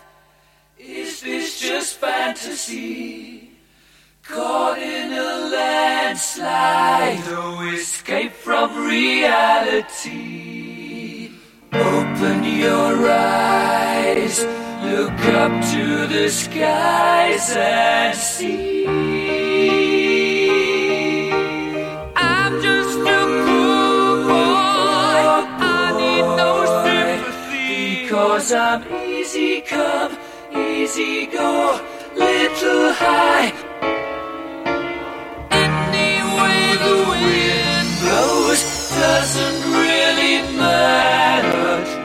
Is 0.95 1.21
this 1.21 1.59
just 1.59 1.97
fantasy? 1.97 3.49
Caught 4.21 4.77
in 4.77 5.11
a 5.11 5.49
landslide, 5.51 7.25
no 7.25 7.61
escape 7.73 8.31
from 8.31 8.85
reality. 8.85 10.11
Open 11.73 12.43
your 12.43 13.09
eyes, 13.09 14.45
look 14.83 15.19
up 15.33 15.63
to 15.73 16.05
the 16.05 16.29
skies 16.29 17.55
and 17.57 18.15
see. 18.15 18.85
I'm 22.15 22.61
just 22.61 22.99
a 22.99 23.25
poor 23.45 24.25
boy, 24.29 25.25
I 25.57 25.91
need 25.97 26.27
no 26.37 26.53
sympathy 26.85 28.03
because 28.03 28.53
I'm 28.53 28.83
easy 28.93 29.61
come 29.61 30.15
Easy 30.55 31.25
go, 31.27 31.79
little 32.15 32.93
high. 32.93 33.51
Any 35.51 36.13
way 36.37 36.75
the 36.85 36.97
wind 37.09 37.89
blows 38.01 38.89
doesn't 38.91 39.71
really 39.73 40.57
matter. 40.57 42.02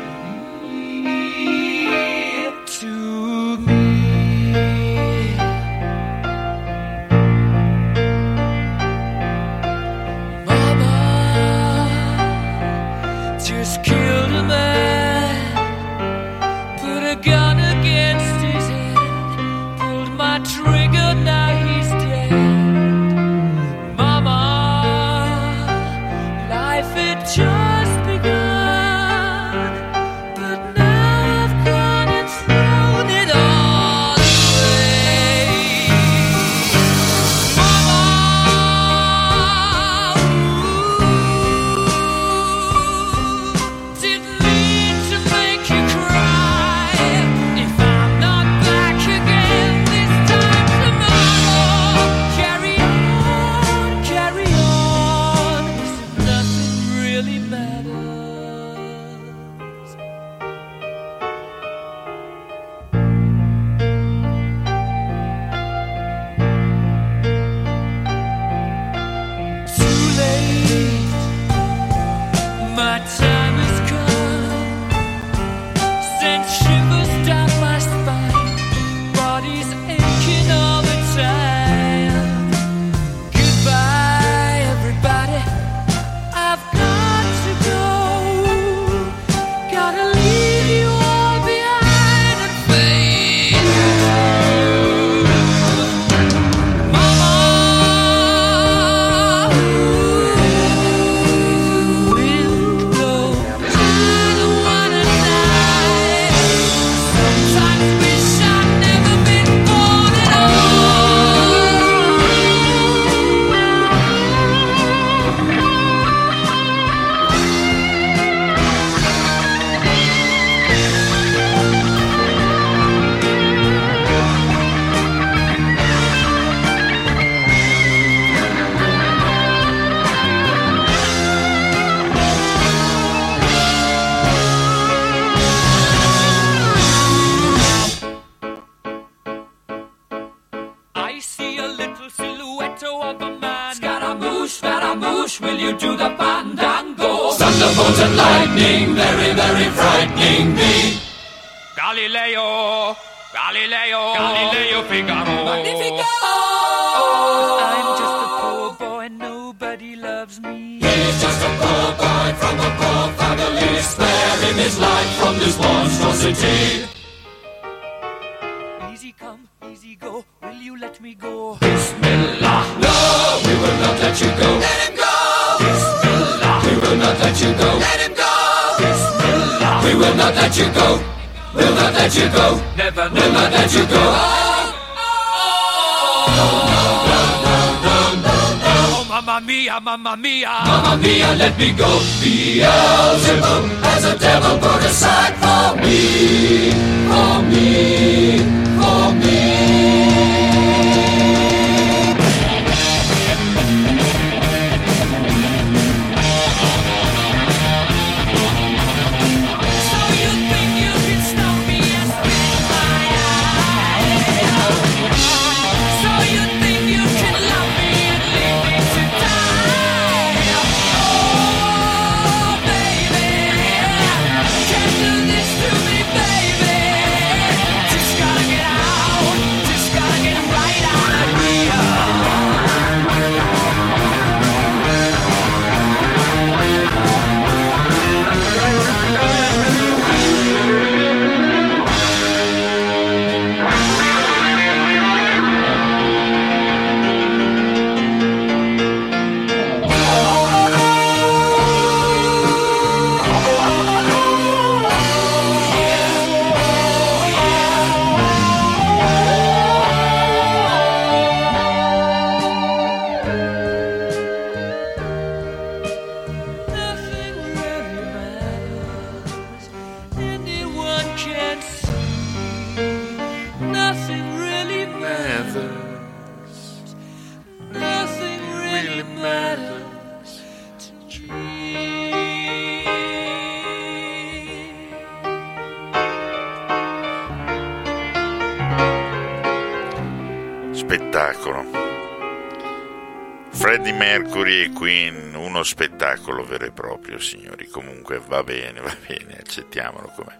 Mercury 293.99 294.63
e 294.63 294.71
Queen, 294.71 295.35
uno 295.35 295.65
spettacolo 295.65 296.45
vero 296.45 296.67
e 296.67 296.71
proprio, 296.71 297.19
signori. 297.19 297.67
Comunque 297.67 298.21
va 298.25 298.45
bene, 298.45 298.81
va 298.81 298.97
bene, 299.05 299.39
accettiamolo 299.41 300.07
com'è. 300.15 300.39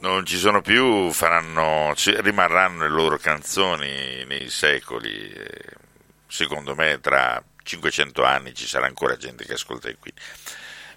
Non 0.00 0.26
ci 0.26 0.36
sono 0.36 0.60
più, 0.60 1.12
faranno, 1.12 1.94
rimarranno 1.96 2.82
le 2.82 2.88
loro 2.88 3.16
canzoni 3.16 4.24
nei 4.26 4.48
secoli. 4.48 5.30
e 5.30 5.60
Secondo 6.26 6.74
me 6.74 6.98
tra 7.00 7.40
500 7.62 8.24
anni 8.24 8.54
ci 8.54 8.66
sarà 8.66 8.86
ancora 8.86 9.16
gente 9.16 9.44
che 9.44 9.52
ascolta 9.52 9.88
i 9.88 9.96
Queen. 9.96 10.16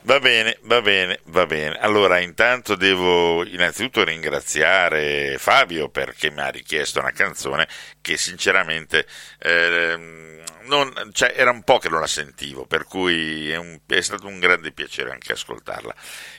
Va 0.02 0.20
bene, 0.20 0.58
va 0.62 0.82
bene, 0.82 1.20
va 1.26 1.46
bene. 1.46 1.78
Allora, 1.78 2.20
intanto 2.20 2.76
devo 2.76 3.46
innanzitutto 3.46 4.04
ringraziare 4.04 5.38
Fabio 5.38 5.90
perché 5.90 6.32
mi 6.32 6.42
ha 6.42 6.50
richiesto 6.50 7.00
una 7.00 7.12
canzone 7.12 7.68
che 8.02 8.18
sinceramente 8.18 9.06
ehm, 9.40 10.44
non- 10.66 11.10
cioè, 11.14 11.34
era 11.36 11.52
un 11.52 11.64
po' 11.64 11.78
che 11.80 11.90
non 11.90 12.00
la 12.00 12.08
sentivo, 12.08 12.66
per 12.66 12.86
cui 12.86 13.50
è, 13.52 13.56
un- 13.58 13.80
è 13.86 14.02
stato 14.02 14.28
un 14.28 14.40
grande 14.40 14.72
piacere 14.72 15.12
anche 15.12 15.32
ascoltarla. 15.34 15.94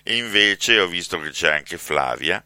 Invece 0.04 0.78
ho 0.80 0.86
visto 0.86 1.18
che 1.20 1.30
c'è 1.30 1.52
anche 1.52 1.78
Flavia 1.78 2.42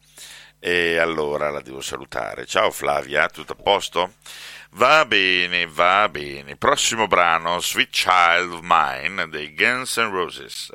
e 0.58 0.98
allora 0.98 1.50
la 1.50 1.60
devo 1.60 1.80
salutare. 1.80 2.46
Ciao 2.46 2.70
Flavia, 2.70 3.28
tutto 3.28 3.52
a 3.52 3.62
posto? 3.62 4.14
Va 4.74 5.04
bene, 5.04 5.66
va 5.66 6.08
bene. 6.08 6.56
Prossimo 6.56 7.06
brano, 7.08 7.60
Sweet 7.60 7.90
Child 7.90 8.52
of 8.52 8.60
Mine 8.62 9.28
dei 9.28 9.52
Guns 9.54 9.96
N' 9.96 10.10
Roses. 10.10 10.70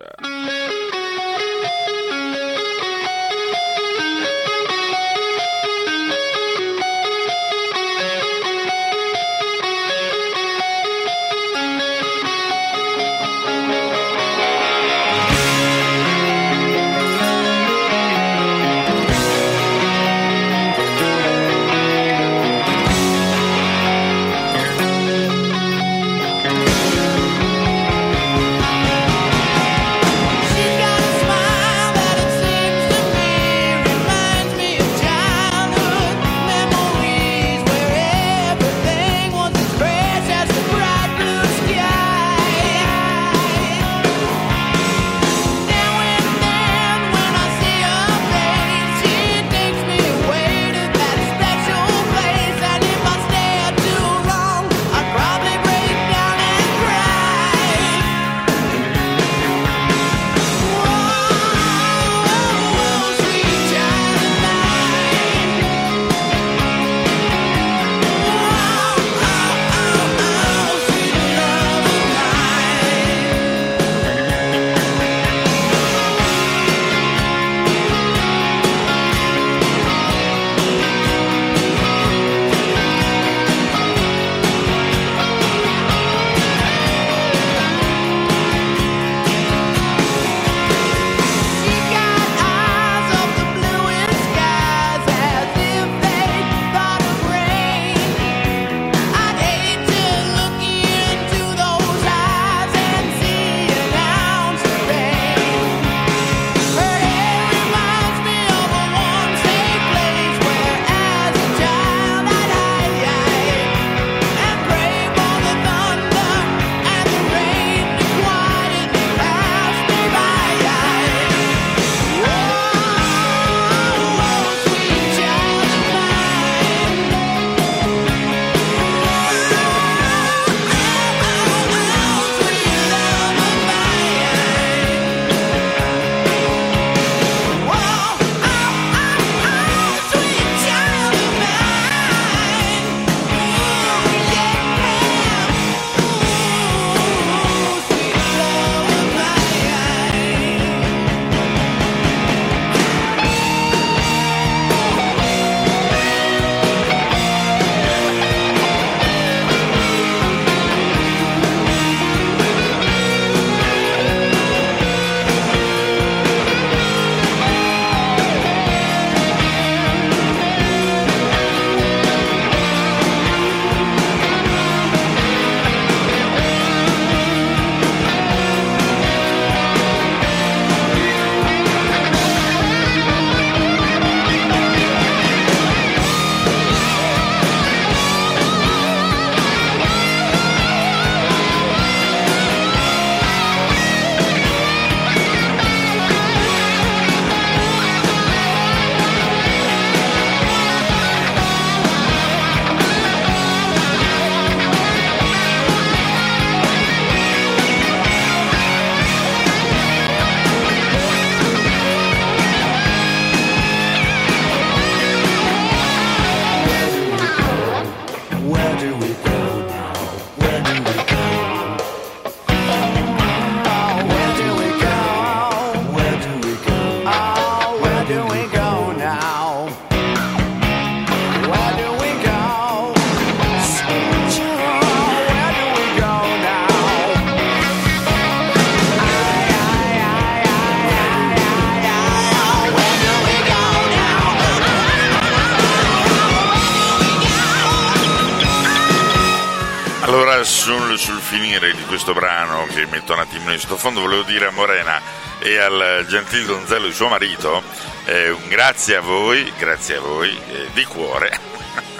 Dire 254.25 254.47
a 254.47 254.51
Morena 254.51 255.01
e 255.39 255.57
al 255.57 256.05
gentil 256.07 256.45
donzello 256.45 256.87
di 256.87 256.93
suo 256.93 257.07
marito 257.07 257.63
eh, 258.05 258.29
un 258.29 258.47
grazie 258.47 258.97
a 258.97 259.01
voi, 259.01 259.51
grazie 259.57 259.97
a 259.97 259.99
voi, 259.99 260.29
eh, 260.29 260.67
di 260.73 260.83
cuore. 260.85 261.53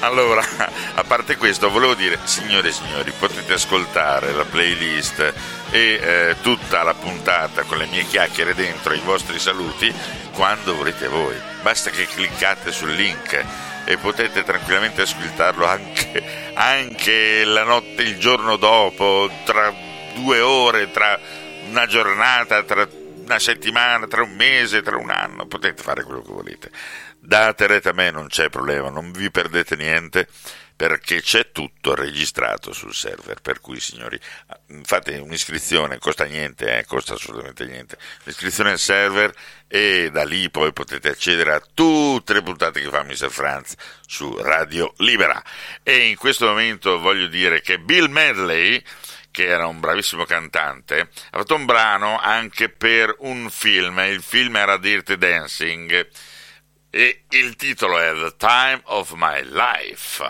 Allora, 0.00 0.42
a 0.94 1.04
parte 1.04 1.36
questo, 1.36 1.70
volevo 1.70 1.94
dire, 1.94 2.18
signore 2.24 2.68
e 2.68 2.72
signori, 2.72 3.10
potete 3.18 3.54
ascoltare 3.54 4.32
la 4.32 4.44
playlist 4.44 5.32
e 5.70 6.00
eh, 6.00 6.36
tutta 6.42 6.82
la 6.82 6.94
puntata 6.94 7.62
con 7.62 7.78
le 7.78 7.86
mie 7.86 8.04
chiacchiere 8.04 8.54
dentro 8.54 8.92
i 8.92 9.00
vostri 9.00 9.38
saluti 9.38 9.92
quando 10.32 10.76
volete 10.76 11.08
voi. 11.08 11.34
Basta 11.62 11.90
che 11.90 12.06
cliccate 12.06 12.72
sul 12.72 12.92
link 12.92 13.44
e 13.84 13.96
potete 13.96 14.44
tranquillamente 14.44 15.02
ascoltarlo 15.02 15.66
anche, 15.66 16.52
anche 16.54 17.44
la 17.44 17.64
notte, 17.64 18.02
il 18.02 18.18
giorno 18.18 18.56
dopo, 18.56 19.30
tra 19.44 19.72
due 20.14 20.40
ore, 20.40 20.90
tra 20.90 21.18
una 21.76 21.86
giornata, 21.86 22.62
tra 22.62 22.88
una 23.24 23.38
settimana, 23.38 24.06
tra 24.06 24.22
un 24.22 24.34
mese, 24.34 24.80
tra 24.80 24.96
un 24.96 25.10
anno, 25.10 25.46
potete 25.46 25.82
fare 25.82 26.02
quello 26.04 26.22
che 26.22 26.32
volete. 26.32 26.70
Date 27.18 27.66
rete 27.66 27.90
a 27.90 27.92
me, 27.92 28.10
non 28.10 28.28
c'è 28.28 28.48
problema, 28.48 28.88
non 28.88 29.12
vi 29.12 29.30
perdete 29.30 29.76
niente 29.76 30.26
perché 30.74 31.22
c'è 31.22 31.52
tutto 31.52 31.94
registrato 31.94 32.72
sul 32.72 32.94
server, 32.94 33.40
per 33.40 33.60
cui 33.60 33.80
signori 33.80 34.18
fate 34.82 35.16
un'iscrizione, 35.16 35.98
costa 35.98 36.24
niente, 36.24 36.78
eh, 36.78 36.84
costa 36.84 37.14
assolutamente 37.14 37.64
niente, 37.64 37.96
l'iscrizione 38.24 38.72
al 38.72 38.78
server 38.78 39.34
e 39.66 40.10
da 40.12 40.24
lì 40.24 40.50
poi 40.50 40.72
potete 40.72 41.08
accedere 41.08 41.54
a 41.54 41.62
tutte 41.74 42.34
le 42.34 42.42
puntate 42.42 42.80
che 42.80 42.90
fa 42.90 43.02
Mr. 43.02 43.30
Franz 43.30 43.74
su 44.06 44.36
Radio 44.36 44.92
Libera. 44.98 45.42
E 45.82 46.08
in 46.08 46.16
questo 46.16 46.46
momento 46.46 46.98
voglio 47.00 47.26
dire 47.26 47.62
che 47.62 47.78
Bill 47.78 48.10
Medley 48.10 48.82
che 49.36 49.44
era 49.44 49.66
un 49.66 49.80
bravissimo 49.80 50.24
cantante, 50.24 50.98
ha 51.00 51.36
fatto 51.36 51.56
un 51.56 51.66
brano 51.66 52.18
anche 52.18 52.70
per 52.70 53.14
un 53.18 53.50
film, 53.50 53.98
il 53.98 54.22
film 54.22 54.56
era 54.56 54.78
Dirty 54.78 55.18
Dancing 55.18 56.08
e 56.88 57.24
il 57.28 57.54
titolo 57.56 57.98
è 57.98 58.14
The 58.14 58.34
Time 58.38 58.80
of 58.84 59.12
My 59.12 59.42
Life. 59.42 60.24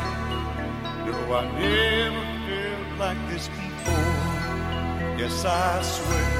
No, 1.05 1.35
I 1.35 1.43
never 1.59 2.23
felt 2.47 2.97
like 2.97 3.29
this 3.29 3.49
before. 3.49 5.19
Yes, 5.19 5.43
I 5.43 5.81
swear 5.81 6.31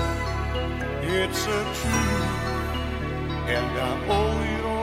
it's 1.03 1.47
a 1.47 1.63
truth, 1.79 2.23
and 3.51 3.77
I 3.77 4.07
owe 4.07 4.69
you. 4.69 4.74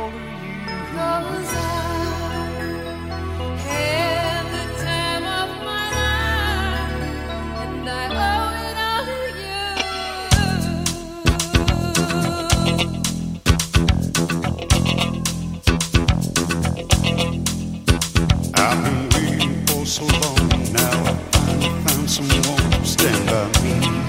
I've 18.54 18.84
been 18.84 19.08
waiting 19.10 19.66
for 19.66 19.84
so 19.86 20.04
long 20.04 20.72
now. 20.72 21.04
I 21.04 21.14
finally 21.32 21.68
found 21.84 22.10
someone 22.10 22.70
to 22.70 22.86
stand 22.86 23.26
by 23.26 23.62
me. 23.62 24.01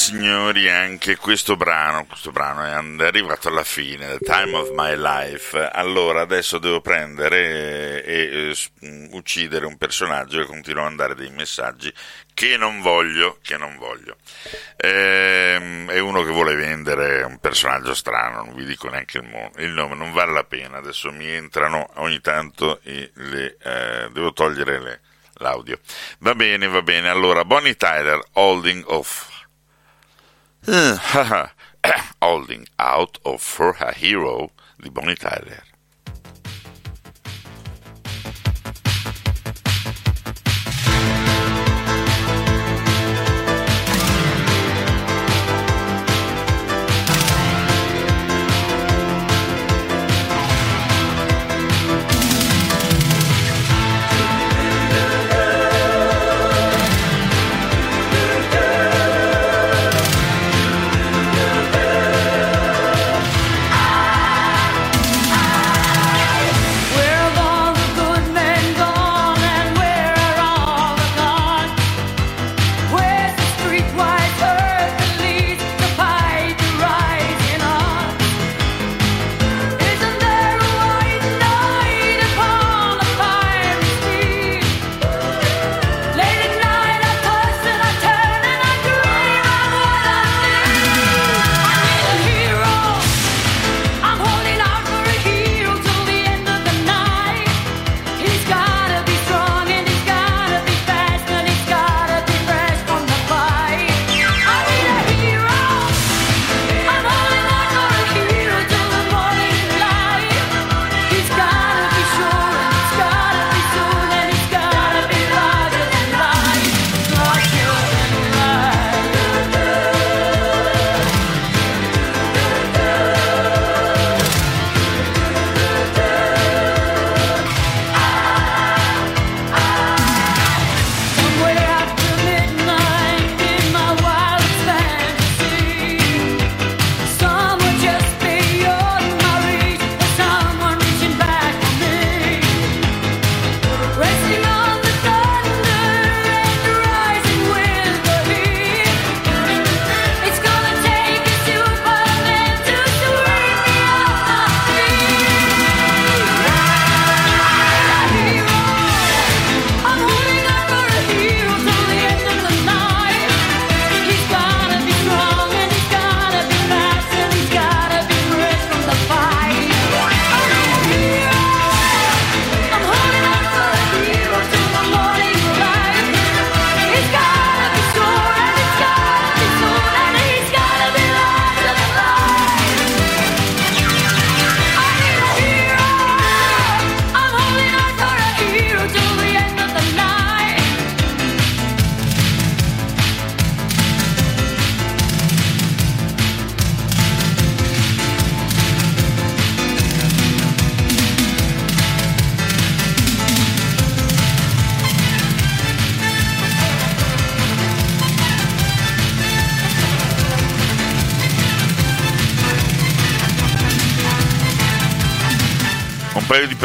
signori, 0.07 0.69
anche 0.69 1.17
questo 1.17 1.57
brano, 1.57 2.05
questo 2.05 2.31
brano 2.31 2.63
è 2.63 3.05
arrivato 3.05 3.49
alla 3.49 3.65
fine, 3.65 4.17
The 4.17 4.19
Time 4.19 4.55
of 4.55 4.69
My 4.73 4.95
Life. 4.95 5.59
Allora, 5.59 6.21
adesso 6.21 6.59
devo 6.59 6.79
prendere 6.79 8.05
eh, 8.05 8.13
e, 8.15 8.47
eh, 8.49 8.87
e 8.87 9.09
uccidere 9.11 9.65
un 9.65 9.75
personaggio 9.75 10.39
e 10.39 10.45
continuo 10.45 10.83
a 10.83 10.85
mandare 10.85 11.13
dei 11.13 11.29
messaggi 11.31 11.93
che 12.33 12.55
non 12.55 12.79
voglio, 12.79 13.39
che 13.41 13.57
non 13.57 13.75
voglio. 13.77 14.15
Ehm, 14.77 15.91
è 15.91 15.99
uno 15.99 16.23
che 16.23 16.31
vuole 16.31 16.55
vendere 16.55 17.23
un 17.23 17.39
personaggio 17.39 17.93
strano, 17.93 18.45
non 18.45 18.55
vi 18.55 18.63
dico 18.63 18.87
neanche 18.87 19.17
il, 19.17 19.25
mo- 19.25 19.51
il 19.57 19.71
nome, 19.71 19.95
non 19.95 20.13
vale 20.13 20.31
la 20.31 20.45
pena. 20.45 20.77
Adesso 20.77 21.11
mi 21.11 21.27
entrano 21.27 21.85
ogni 21.95 22.21
tanto 22.21 22.79
e 22.83 23.11
le, 23.15 23.57
eh, 23.61 24.09
devo 24.13 24.31
togliere 24.31 24.79
le, 24.79 25.01
l'audio. 25.39 25.79
Va 26.19 26.33
bene, 26.33 26.65
va 26.67 26.81
bene. 26.81 27.09
Allora, 27.09 27.43
Bonnie 27.43 27.75
Tyler, 27.75 28.23
Holding 28.33 28.85
Off. 28.87 29.26
holding 32.21 32.67
out 32.77 33.17
of 33.23 33.41
for 33.41 33.73
her 33.73 33.93
hero, 33.93 34.51
the 34.77 34.91
Bonnie 34.91 35.15
Tyler. 35.15 35.63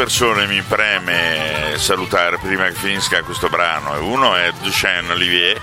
persone 0.03 0.47
mi 0.47 0.61
preme 0.61 1.75
salutare 1.77 2.37
prima 2.37 2.65
che 2.65 2.73
finisca 2.73 3.21
questo 3.21 3.47
brano. 3.47 4.05
Uno 4.05 4.35
è 4.35 4.51
Duchenne 4.61 5.13
Olivier, 5.13 5.57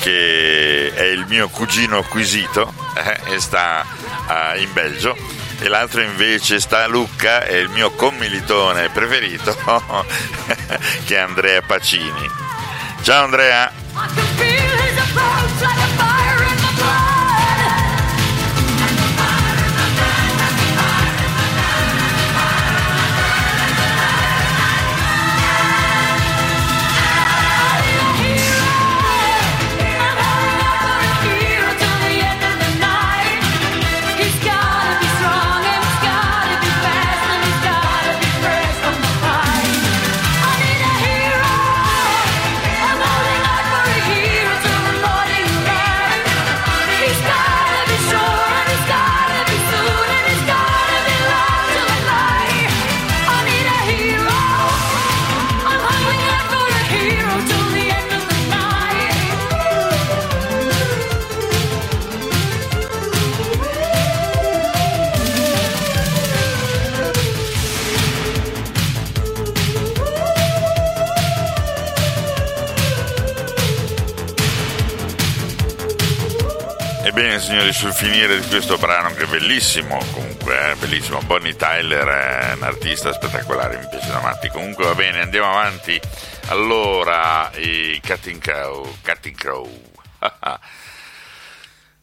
che 0.00 0.92
è 0.92 1.04
il 1.04 1.24
mio 1.28 1.48
cugino 1.48 1.98
acquisito 1.98 2.74
eh, 2.96 3.34
e 3.34 3.38
sta 3.38 3.86
eh, 4.28 4.60
in 4.60 4.72
Belgio. 4.72 5.16
E 5.60 5.68
l'altro 5.68 6.00
invece 6.00 6.58
sta 6.58 6.88
Lucca 6.88 7.44
è 7.44 7.54
il 7.54 7.68
mio 7.68 7.92
commilitone 7.92 8.88
preferito 8.88 9.54
che 11.06 11.14
è 11.14 11.20
Andrea 11.20 11.62
Pacini. 11.62 12.28
Ciao 13.02 13.22
Andrea. 13.22 13.75
signori, 77.46 77.72
sul 77.72 77.92
finire 77.92 78.40
di 78.40 78.46
questo 78.48 78.76
brano 78.76 79.14
che 79.14 79.22
è 79.22 79.26
bellissimo, 79.26 80.04
comunque, 80.12 80.72
è 80.72 80.74
bellissimo. 80.74 81.22
Bonnie 81.22 81.54
Tyler 81.54 82.04
è 82.04 82.54
un 82.54 82.64
artista 82.64 83.12
spettacolare, 83.12 83.78
mi 83.78 83.86
piace 83.88 84.08
da 84.08 84.18
matti. 84.18 84.48
Comunque 84.48 84.84
va 84.84 84.94
bene, 84.96 85.20
andiamo 85.20 85.50
avanti. 85.50 86.00
Allora, 86.48 87.48
i 87.54 88.00
Cutting 88.04 88.40
Crow, 88.40 88.96
Cutting 89.00 89.36
Crow. 89.36 89.70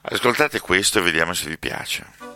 Ascoltate 0.03 0.61
questo 0.61 0.99
e 0.99 1.01
vediamo 1.01 1.33
se 1.33 1.49
vi 1.49 1.57
piace. 1.57 2.32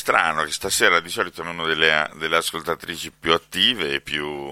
strano 0.00 0.44
che 0.44 0.50
stasera 0.50 0.98
di 0.98 1.10
solito 1.10 1.42
è 1.42 1.46
una 1.46 1.66
delle, 1.66 2.10
delle 2.14 2.36
ascoltatrici 2.36 3.12
più 3.12 3.34
attive 3.34 3.92
e 3.94 4.00
più, 4.00 4.50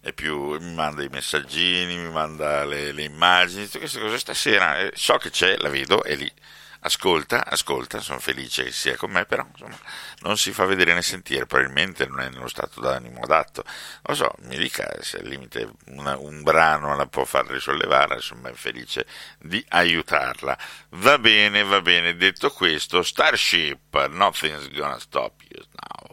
e 0.00 0.12
più 0.12 0.58
mi 0.60 0.74
manda 0.74 1.02
i 1.02 1.08
messaggini, 1.08 1.96
mi 1.96 2.10
manda 2.10 2.64
le, 2.64 2.92
le 2.92 3.02
immagini, 3.02 3.64
tutte 3.64 3.80
queste 3.80 3.98
cose. 3.98 4.18
Stasera 4.18 4.78
eh, 4.78 4.92
so 4.94 5.16
che 5.16 5.30
c'è, 5.30 5.56
la 5.58 5.68
vedo, 5.68 6.04
è 6.04 6.14
lì 6.14 6.32
ascolta, 6.80 7.44
ascolta, 7.46 8.00
sono 8.00 8.18
felice 8.18 8.64
che 8.64 8.72
sia 8.72 8.96
con 8.96 9.10
me, 9.10 9.24
però 9.24 9.46
insomma, 9.50 9.78
non 10.20 10.36
si 10.36 10.52
fa 10.52 10.64
vedere 10.64 10.94
né 10.94 11.02
sentire, 11.02 11.46
probabilmente 11.46 12.06
non 12.06 12.20
è 12.20 12.28
nello 12.28 12.48
stato 12.48 12.80
d'animo 12.80 13.20
adatto. 13.22 13.64
Non 14.06 14.16
so, 14.16 14.32
mi 14.40 14.56
dica 14.56 14.88
se 15.00 15.18
al 15.18 15.26
limite 15.26 15.72
una, 15.86 16.16
un 16.16 16.42
brano 16.42 16.96
la 16.96 17.06
può 17.06 17.24
far 17.24 17.46
risollevare, 17.46 18.14
insomma 18.16 18.50
è 18.50 18.54
felice 18.54 19.06
di 19.38 19.64
aiutarla. 19.68 20.58
Va 20.90 21.18
bene, 21.18 21.62
va 21.64 21.80
bene, 21.80 22.16
detto 22.16 22.50
questo, 22.50 23.02
Starship, 23.02 24.06
nothing's 24.08 24.68
gonna 24.70 24.98
stop 24.98 25.42
you 25.48 25.64
now. 25.72 26.09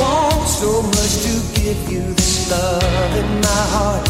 want 0.00 0.48
so 0.48 0.82
much 0.82 1.14
to 1.26 1.60
give 1.60 1.92
you 1.92 2.14
this 2.14 2.50
love 2.50 3.16
in 3.16 3.40
my 3.40 3.62
heart. 3.74 4.09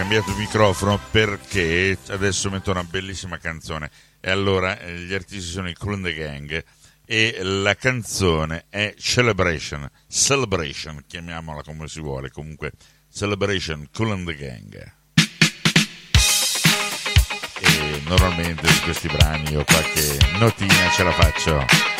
cambiato 0.00 0.30
il 0.30 0.38
microfono 0.38 0.98
perché 1.10 1.98
adesso 2.08 2.48
metto 2.48 2.70
una 2.70 2.84
bellissima 2.84 3.36
canzone. 3.36 3.90
E 4.18 4.30
allora 4.30 4.80
eh, 4.80 4.94
gli 5.00 5.12
artisti 5.12 5.50
sono 5.50 5.68
i 5.68 5.74
Clown 5.74 6.02
the 6.02 6.14
Gang 6.14 6.64
e 7.04 7.38
la 7.42 7.74
canzone 7.74 8.64
è 8.70 8.94
Celebration. 8.96 9.86
Celebration, 10.08 11.04
chiamiamola 11.06 11.62
come 11.62 11.86
si 11.86 12.00
vuole, 12.00 12.30
comunque 12.30 12.72
Celebration 13.12 13.88
Clown 13.92 14.24
the 14.24 14.36
Gang. 14.36 14.92
E 17.60 18.02
normalmente 18.06 18.68
su 18.68 18.82
questi 18.84 19.08
brani 19.08 19.50
io 19.50 19.62
qualche 19.64 20.16
notina 20.38 20.88
ce 20.92 21.02
la 21.02 21.12
faccio. 21.12 21.99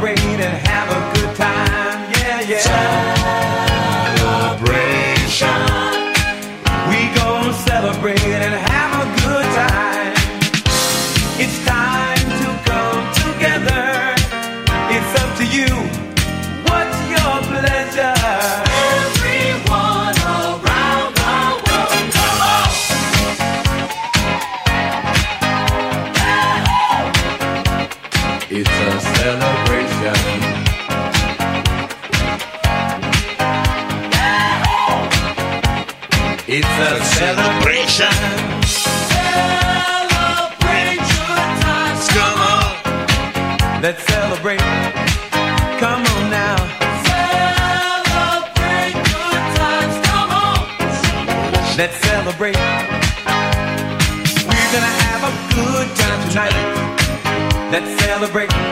rain 0.00 0.40
and 0.40 0.69
break. 58.32 58.69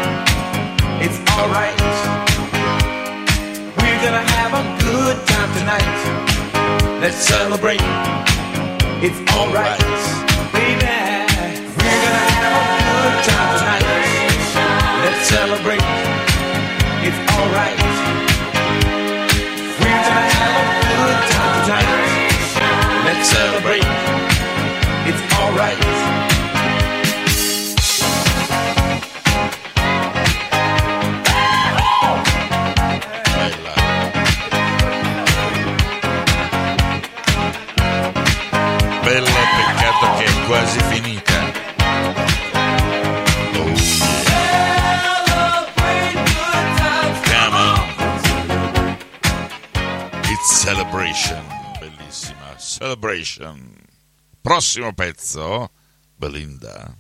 prossimo 54.59 54.93
pezzo, 54.93 55.71
Belinda. 56.17 56.93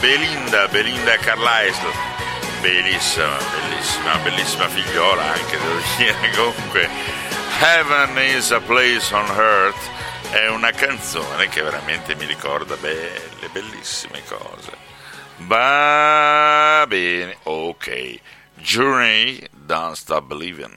Belinda, 0.00 0.66
Belinda 0.68 1.16
Carlisle. 1.18 1.92
Bellissima, 2.60 3.36
bellissima, 3.36 4.16
bellissima 4.18 4.68
figliola 4.68 5.32
anche, 5.32 5.58
devo 5.58 5.80
dire. 5.96 6.30
Comunque, 6.34 6.88
Heaven 7.60 8.18
is 8.18 8.50
a 8.50 8.60
Place 8.60 9.14
on 9.14 9.26
Earth 9.36 9.98
è 10.30 10.48
una 10.48 10.70
canzone 10.70 11.48
che 11.48 11.60
veramente 11.60 12.14
mi 12.14 12.24
ricorda 12.24 12.76
belle, 12.76 13.48
bellissime 13.52 14.22
cose. 14.24 14.72
Va 15.38 16.84
bene, 16.86 17.36
ok. 17.42 18.18
Journey, 18.54 19.44
Don't 19.52 19.96
Stop 19.96 20.26
Believing. 20.26 20.76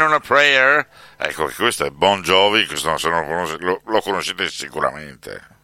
Rain 0.00 0.08
on 0.08 0.14
a 0.14 0.20
Prayer, 0.20 0.86
ecco 1.18 1.44
che 1.44 1.54
questo 1.54 1.84
è 1.84 1.90
Bon 1.90 2.22
Jovi, 2.22 2.64
questo 2.66 2.88
lo, 3.58 3.82
lo 3.84 4.00
conoscete 4.00 4.48
sicuramente. 4.48 5.58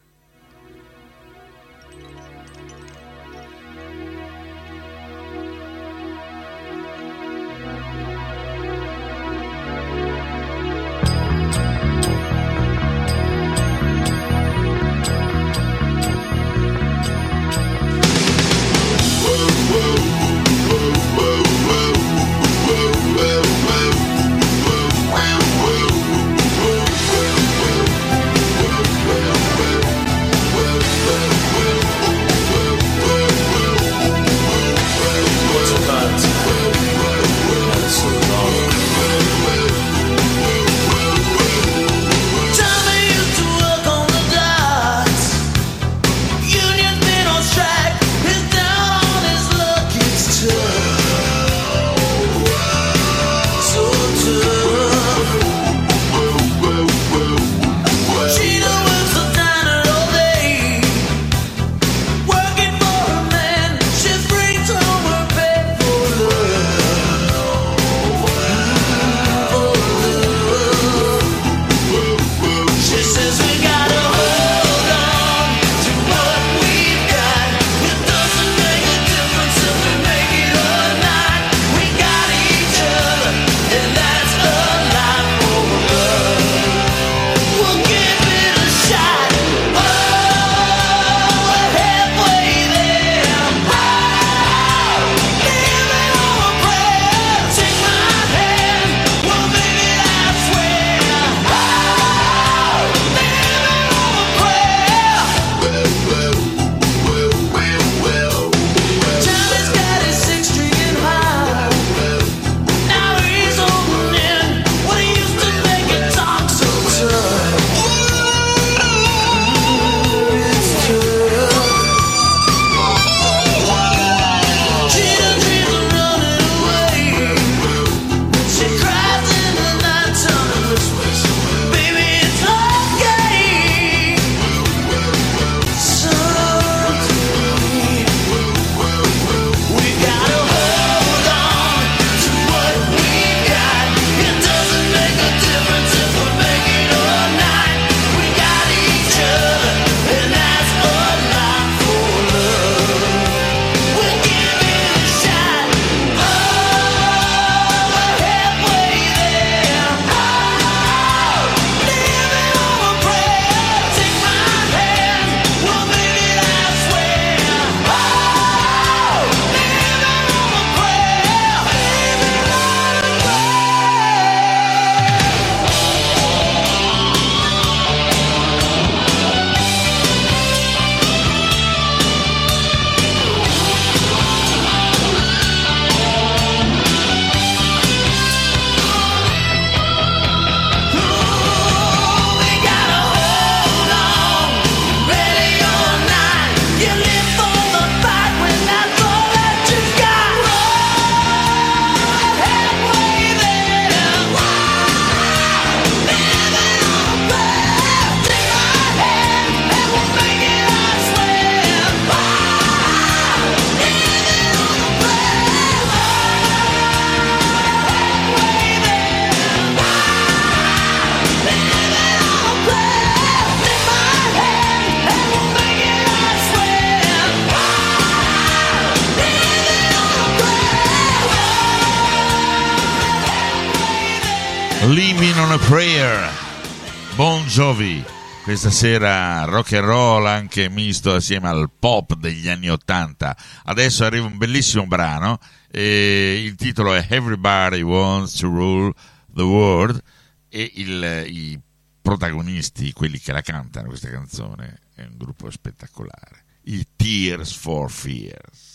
Questa 238.59 238.73
sera 238.73 239.45
rock 239.45 239.75
and 239.75 239.85
roll 239.85 240.25
anche 240.27 240.71
misto 240.71 241.13
assieme 241.13 241.47
al 241.47 241.71
pop 241.79 242.15
degli 242.15 242.49
anni 242.49 242.71
Ottanta. 242.71 243.37
Adesso 243.65 244.03
arriva 244.07 244.25
un 244.25 244.39
bellissimo 244.39 244.87
brano 244.87 245.39
e 245.71 246.43
il 246.43 246.55
titolo 246.55 246.95
è 246.95 247.07
Everybody 247.07 247.83
Wants 247.83 248.33
to 248.37 248.49
Rule 248.49 248.95
the 249.35 249.43
World 249.43 250.03
e 250.49 250.73
il- 250.77 251.27
i 251.29 251.61
protagonisti, 252.01 252.95
quelli 252.95 253.19
che 253.19 253.33
la 253.33 253.43
cantano 253.43 253.89
questa 253.89 254.09
canzone, 254.09 254.79
è 254.95 255.03
un 255.03 255.19
gruppo 255.19 255.51
spettacolare. 255.51 256.45
I 256.63 256.87
Tears 256.97 257.53
for 257.53 257.91
Fears. 257.91 258.66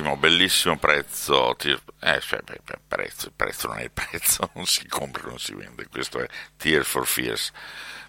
Bellissimo, 0.00 0.16
bellissimo 0.16 0.78
prezzo. 0.78 1.56
Eh, 1.58 2.20
cioè, 2.20 2.40
prezzo, 2.88 3.26
il 3.26 3.32
prezzo 3.36 3.68
non 3.68 3.78
è 3.78 3.82
il 3.82 3.90
prezzo, 3.90 4.50
non 4.54 4.64
si 4.64 4.86
compra, 4.86 5.28
non 5.28 5.38
si 5.38 5.54
vende. 5.54 5.86
Questo 5.88 6.20
è 6.20 6.28
Tears 6.56 6.88
for 6.88 7.06
Fears. 7.06 7.52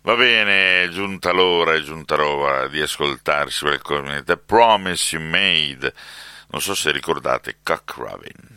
Va 0.03 0.15
bene, 0.15 0.83
è 0.83 0.89
giunta 0.89 1.31
l'ora, 1.31 1.73
è 1.73 1.81
giunta 1.81 2.15
l'ora 2.15 2.67
di 2.67 2.81
ascoltarsi. 2.81 3.65
The 4.23 4.37
Promise 4.37 5.15
You 5.17 5.25
Made. 5.25 5.93
Non 6.47 6.61
so 6.61 6.73
se 6.75 6.91
ricordate 6.91 7.57
Cock 7.61 7.95
Robin. 7.95 8.50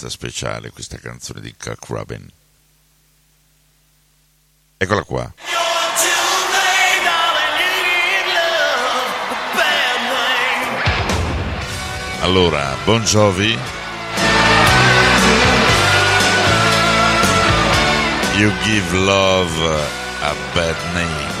bellezza 0.00 0.08
speciale 0.08 0.70
questa 0.70 0.96
canzone 0.98 1.40
di 1.40 1.54
Kirk 1.56 1.84
Robin. 1.86 2.26
Eccola 4.78 5.02
qua. 5.02 5.32
Allora, 12.22 12.76
Bon 12.84 13.02
Jovi. 13.02 13.58
You 18.36 18.50
give 18.64 18.92
love 18.94 19.52
a 20.22 20.34
bad 20.54 20.76
name. 20.94 21.39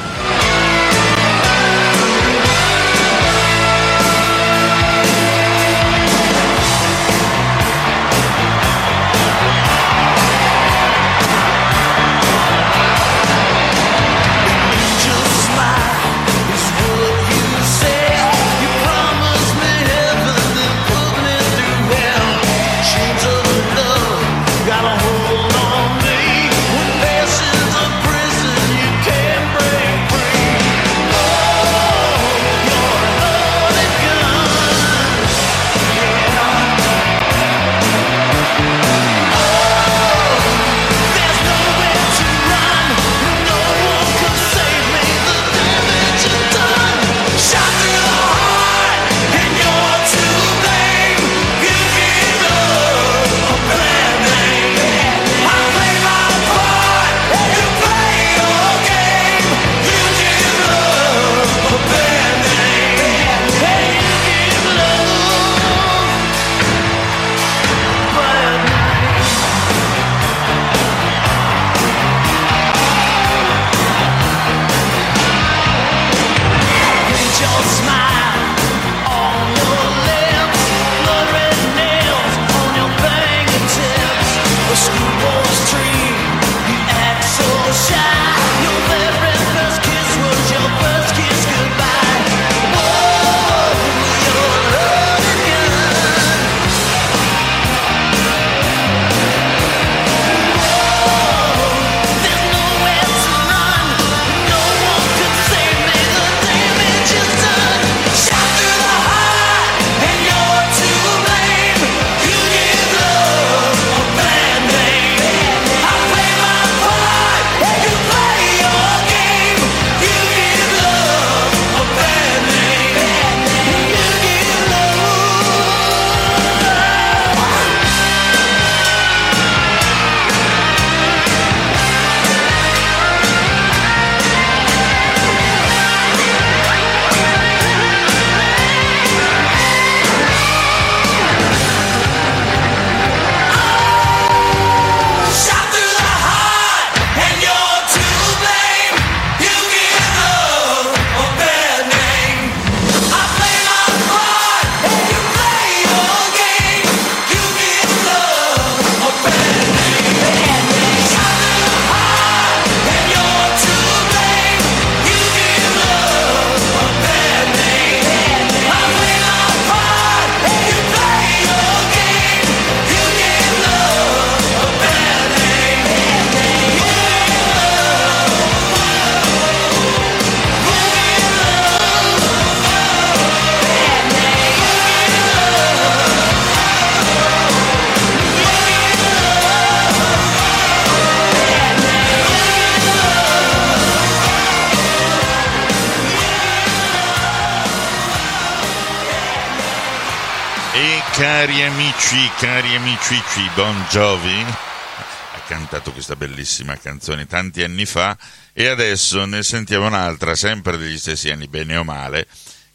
Cicci 202.98 203.50
Bon 203.54 203.86
Jovi 203.90 204.42
ha 204.42 205.40
cantato 205.46 205.92
questa 205.92 206.16
bellissima 206.16 206.76
canzone 206.76 207.26
tanti 207.26 207.62
anni 207.62 207.84
fa 207.84 208.16
e 208.52 208.68
adesso 208.68 209.24
ne 209.26 209.42
sentiamo 209.42 209.86
un'altra, 209.86 210.34
sempre 210.34 210.76
degli 210.76 210.98
stessi 210.98 211.30
anni, 211.30 211.46
bene 211.46 211.76
o 211.76 211.84
male. 211.84 212.26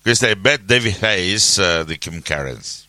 Questa 0.01 0.27
è 0.27 0.35
Bad 0.35 0.61
David 0.61 1.03
Hayes 1.03 1.57
uh, 1.57 1.83
di 1.83 1.97
Kim 1.97 2.21
Carrens. 2.21 2.84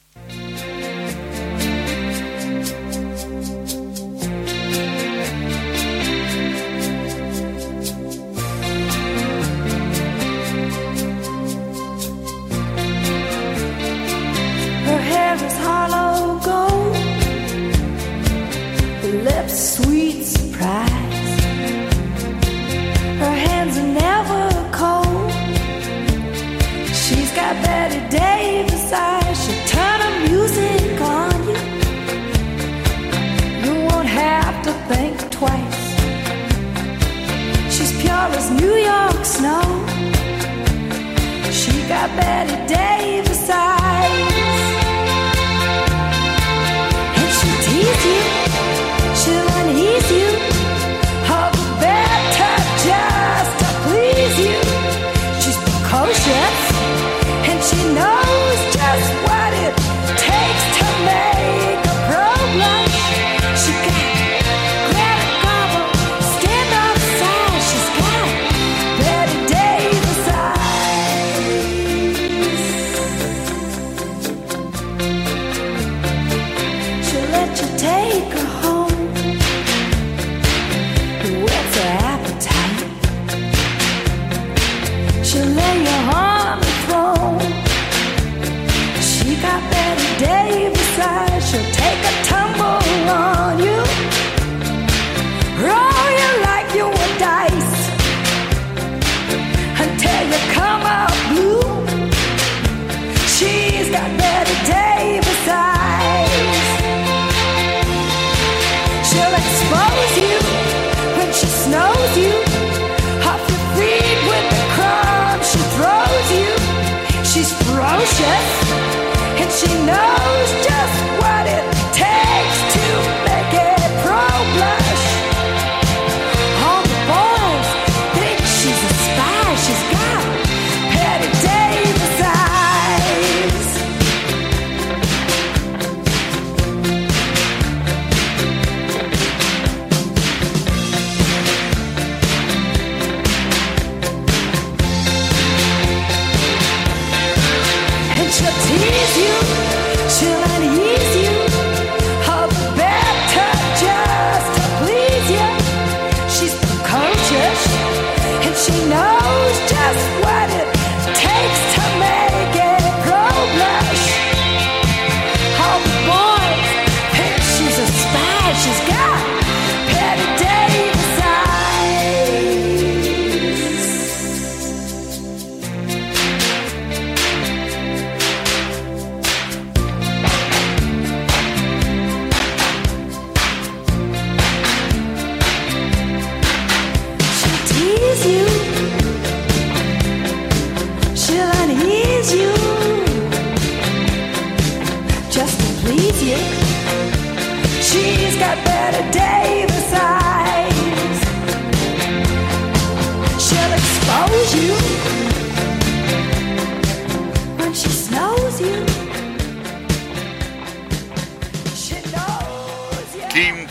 better 42.17 42.67
day. 42.67 42.96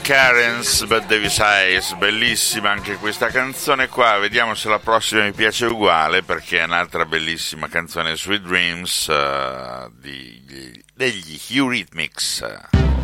Karens 0.06 0.86
Bad 0.86 1.08
Davis 1.08 1.40
Eyes, 1.40 1.94
bellissima 1.94 2.70
anche 2.70 2.94
questa 2.98 3.30
canzone 3.30 3.88
qua, 3.88 4.20
vediamo 4.20 4.54
se 4.54 4.70
la 4.70 4.78
prossima 4.78 5.24
mi 5.24 5.32
piace 5.32 5.66
uguale 5.66 6.22
perché 6.22 6.60
è 6.60 6.64
un'altra 6.64 7.06
bellissima 7.06 7.68
canzone 7.70 8.16
Sweet 8.16 8.42
Dreams 8.44 9.08
uh, 9.08 9.92
di, 10.00 10.44
di, 10.46 10.84
degli 10.94 11.40
Eurythmics. 11.50 12.95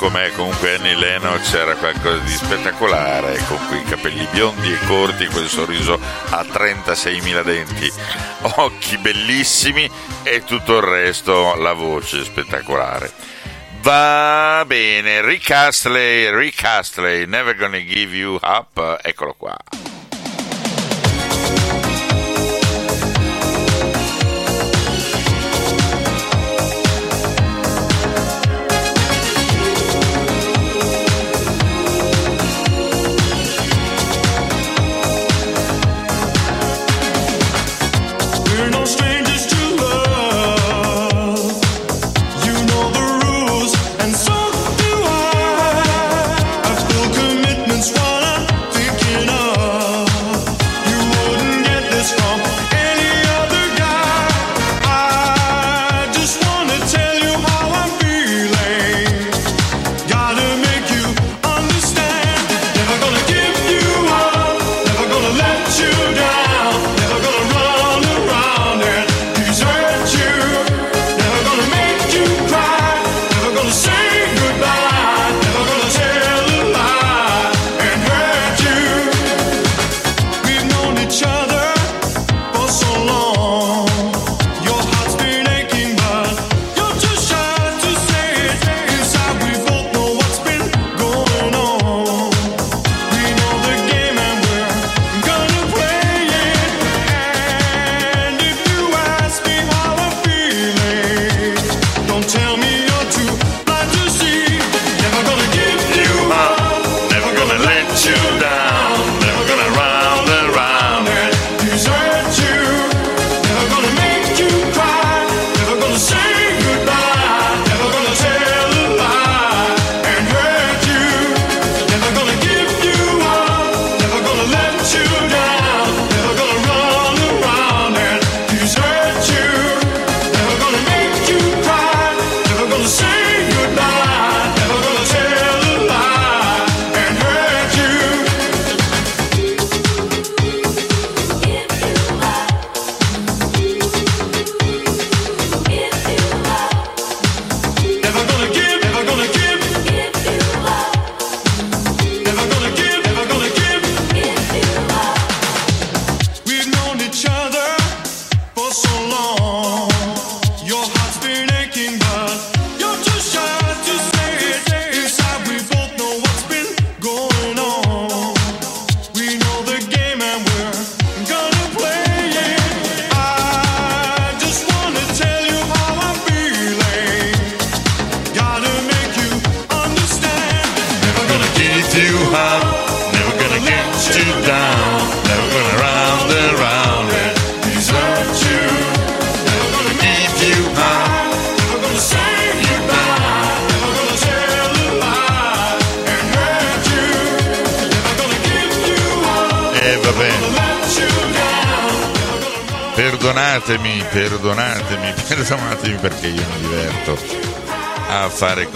com'è, 0.00 0.32
comunque 0.32 0.76
Annie 0.76 0.96
Lennox 0.96 1.52
era 1.52 1.74
qualcosa 1.74 2.16
di 2.22 2.30
spettacolare, 2.30 3.36
con 3.46 3.58
quei 3.68 3.84
capelli 3.84 4.26
biondi 4.30 4.72
e 4.72 4.78
corti, 4.86 5.26
quel 5.26 5.46
sorriso 5.46 6.00
a 6.30 6.40
36.000 6.40 7.44
denti, 7.44 7.92
occhi 8.56 8.96
bellissimi 8.96 9.90
e 10.22 10.42
tutto 10.44 10.78
il 10.78 10.84
resto, 10.84 11.54
la 11.54 11.74
voce 11.74 12.24
spettacolare. 12.24 13.12
Va 13.82 14.64
bene, 14.66 15.20
Rick 15.20 15.50
Astley, 15.50 16.34
Rick 16.34 16.64
Astley, 16.64 17.26
Never 17.26 17.54
Gonna 17.54 17.84
Give 17.84 18.16
You 18.16 18.38
Up, 18.40 19.00
eccolo 19.02 19.34
qua. 19.34 19.39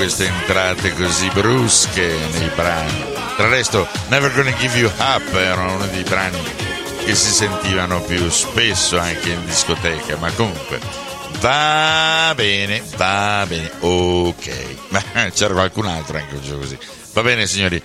queste 0.04 0.26
entrate 0.26 0.92
così 0.92 1.30
brusche 1.30 2.14
nei 2.32 2.50
brani. 2.54 3.04
Tra 3.36 3.44
il 3.44 3.50
resto, 3.50 3.88
Never 4.08 4.34
Gonna 4.34 4.54
Give 4.56 4.76
You 4.76 4.92
Up 4.98 5.32
era 5.34 5.62
uno 5.62 5.86
dei 5.86 6.02
brani 6.02 6.38
che 7.06 7.14
si 7.14 7.32
sentivano 7.32 8.02
più 8.02 8.28
spesso 8.28 8.98
anche 8.98 9.30
in 9.30 9.42
discoteca, 9.46 10.18
ma 10.18 10.30
comunque 10.32 10.78
va 11.40 12.34
bene, 12.36 12.82
va 12.96 13.46
bene, 13.48 13.70
ok. 13.80 14.76
Ma 14.92 15.02
c'era 15.30 15.54
qualcun 15.54 15.86
altro 15.86 16.18
anche 16.18 16.34
un 16.34 16.42
gioco 16.42 16.58
così. 16.58 16.78
Va 17.14 17.22
bene, 17.22 17.46
signori. 17.46 17.82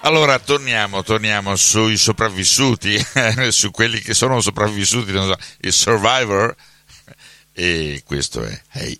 Allora 0.00 0.38
torniamo, 0.38 1.02
torniamo 1.02 1.54
sui 1.54 1.98
sopravvissuti, 1.98 2.98
su 3.50 3.70
quelli 3.72 4.00
che 4.00 4.14
sono 4.14 4.40
sopravvissuti, 4.40 5.12
non 5.12 5.26
so, 5.26 5.36
il 5.60 5.72
survivor. 5.74 6.54
E 7.52 8.02
questo 8.06 8.42
è 8.42 8.58
Hey 8.72 8.98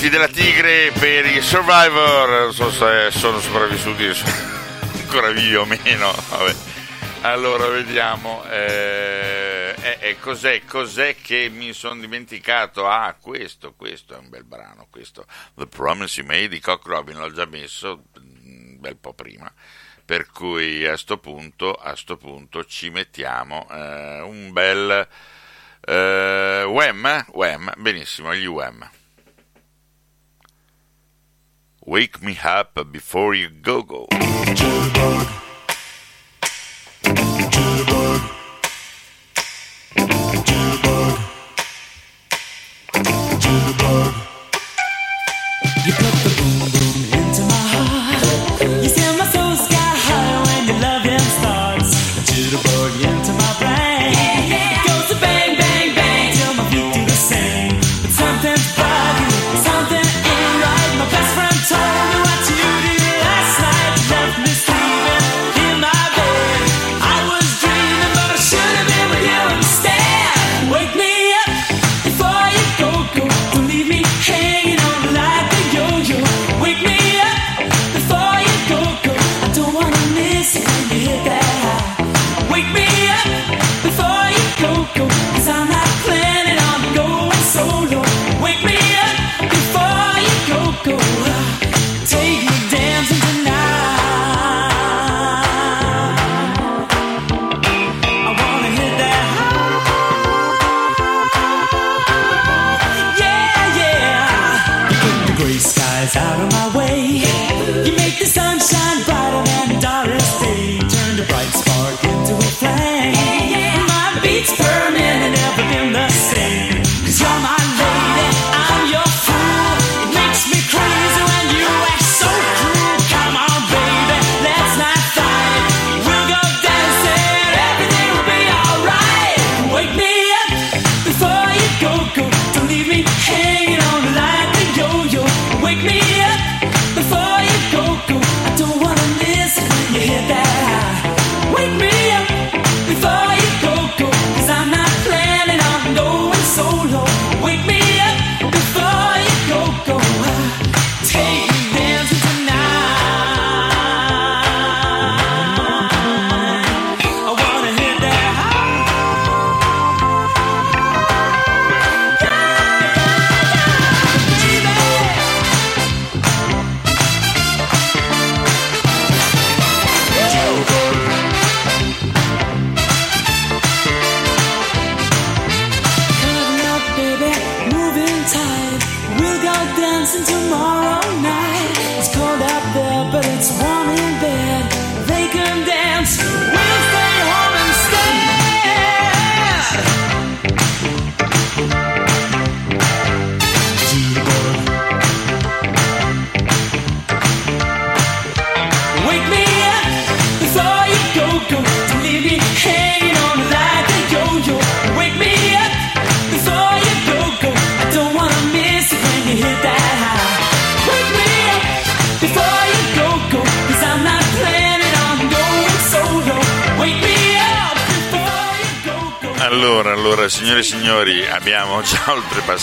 occhi 0.00 0.08
della 0.08 0.28
tigre 0.28 0.90
per 0.98 1.26
i 1.26 1.42
survivor, 1.42 2.44
non 2.44 2.54
so 2.54 2.70
se 2.70 3.10
sono 3.10 3.38
sopravvissuti, 3.38 4.14
sono 4.14 4.32
ancora 4.96 5.30
vivi 5.30 5.54
o 5.56 5.66
meno. 5.66 6.10
Vabbè. 6.30 6.54
Allora 7.20 7.66
vediamo, 7.66 8.42
eh, 8.46 9.74
eh, 9.78 9.98
eh, 10.00 10.18
cos'è, 10.18 10.64
cos'è 10.64 11.16
che 11.20 11.50
mi 11.50 11.74
sono 11.74 12.00
dimenticato? 12.00 12.88
Ah, 12.88 13.14
questo, 13.20 13.74
questo 13.74 14.14
è 14.14 14.16
un 14.16 14.30
bel 14.30 14.44
brano, 14.44 14.86
questo, 14.88 15.26
The 15.54 15.66
Promise 15.66 16.20
You 16.20 16.28
Made 16.30 16.48
di 16.48 16.60
Cock 16.60 16.86
Robin, 16.86 17.18
l'ho 17.18 17.30
già 17.30 17.44
messo 17.44 18.04
un 18.14 18.76
bel 18.78 18.96
po' 18.96 19.12
prima, 19.12 19.52
per 20.02 20.30
cui 20.30 20.86
a 20.86 20.96
sto 20.96 21.18
punto, 21.18 21.74
a 21.74 21.94
sto 21.94 22.16
punto 22.16 22.64
ci 22.64 22.88
mettiamo 22.88 23.68
eh, 23.70 24.20
un 24.22 24.50
bel 24.50 25.06
eh, 25.82 26.64
Wham, 26.66 27.26
Wham, 27.32 27.74
benissimo, 27.76 28.34
gli 28.34 28.46
Wham. 28.46 28.90
Wake 31.90 32.22
me 32.22 32.38
up 32.44 32.78
before 32.92 33.34
you 33.34 33.48
go 33.48 33.82
go. 33.82 34.06
You 34.12 34.18
put 45.92 46.12
the 46.12 46.14
boom 46.14 46.14
boom 46.14 46.19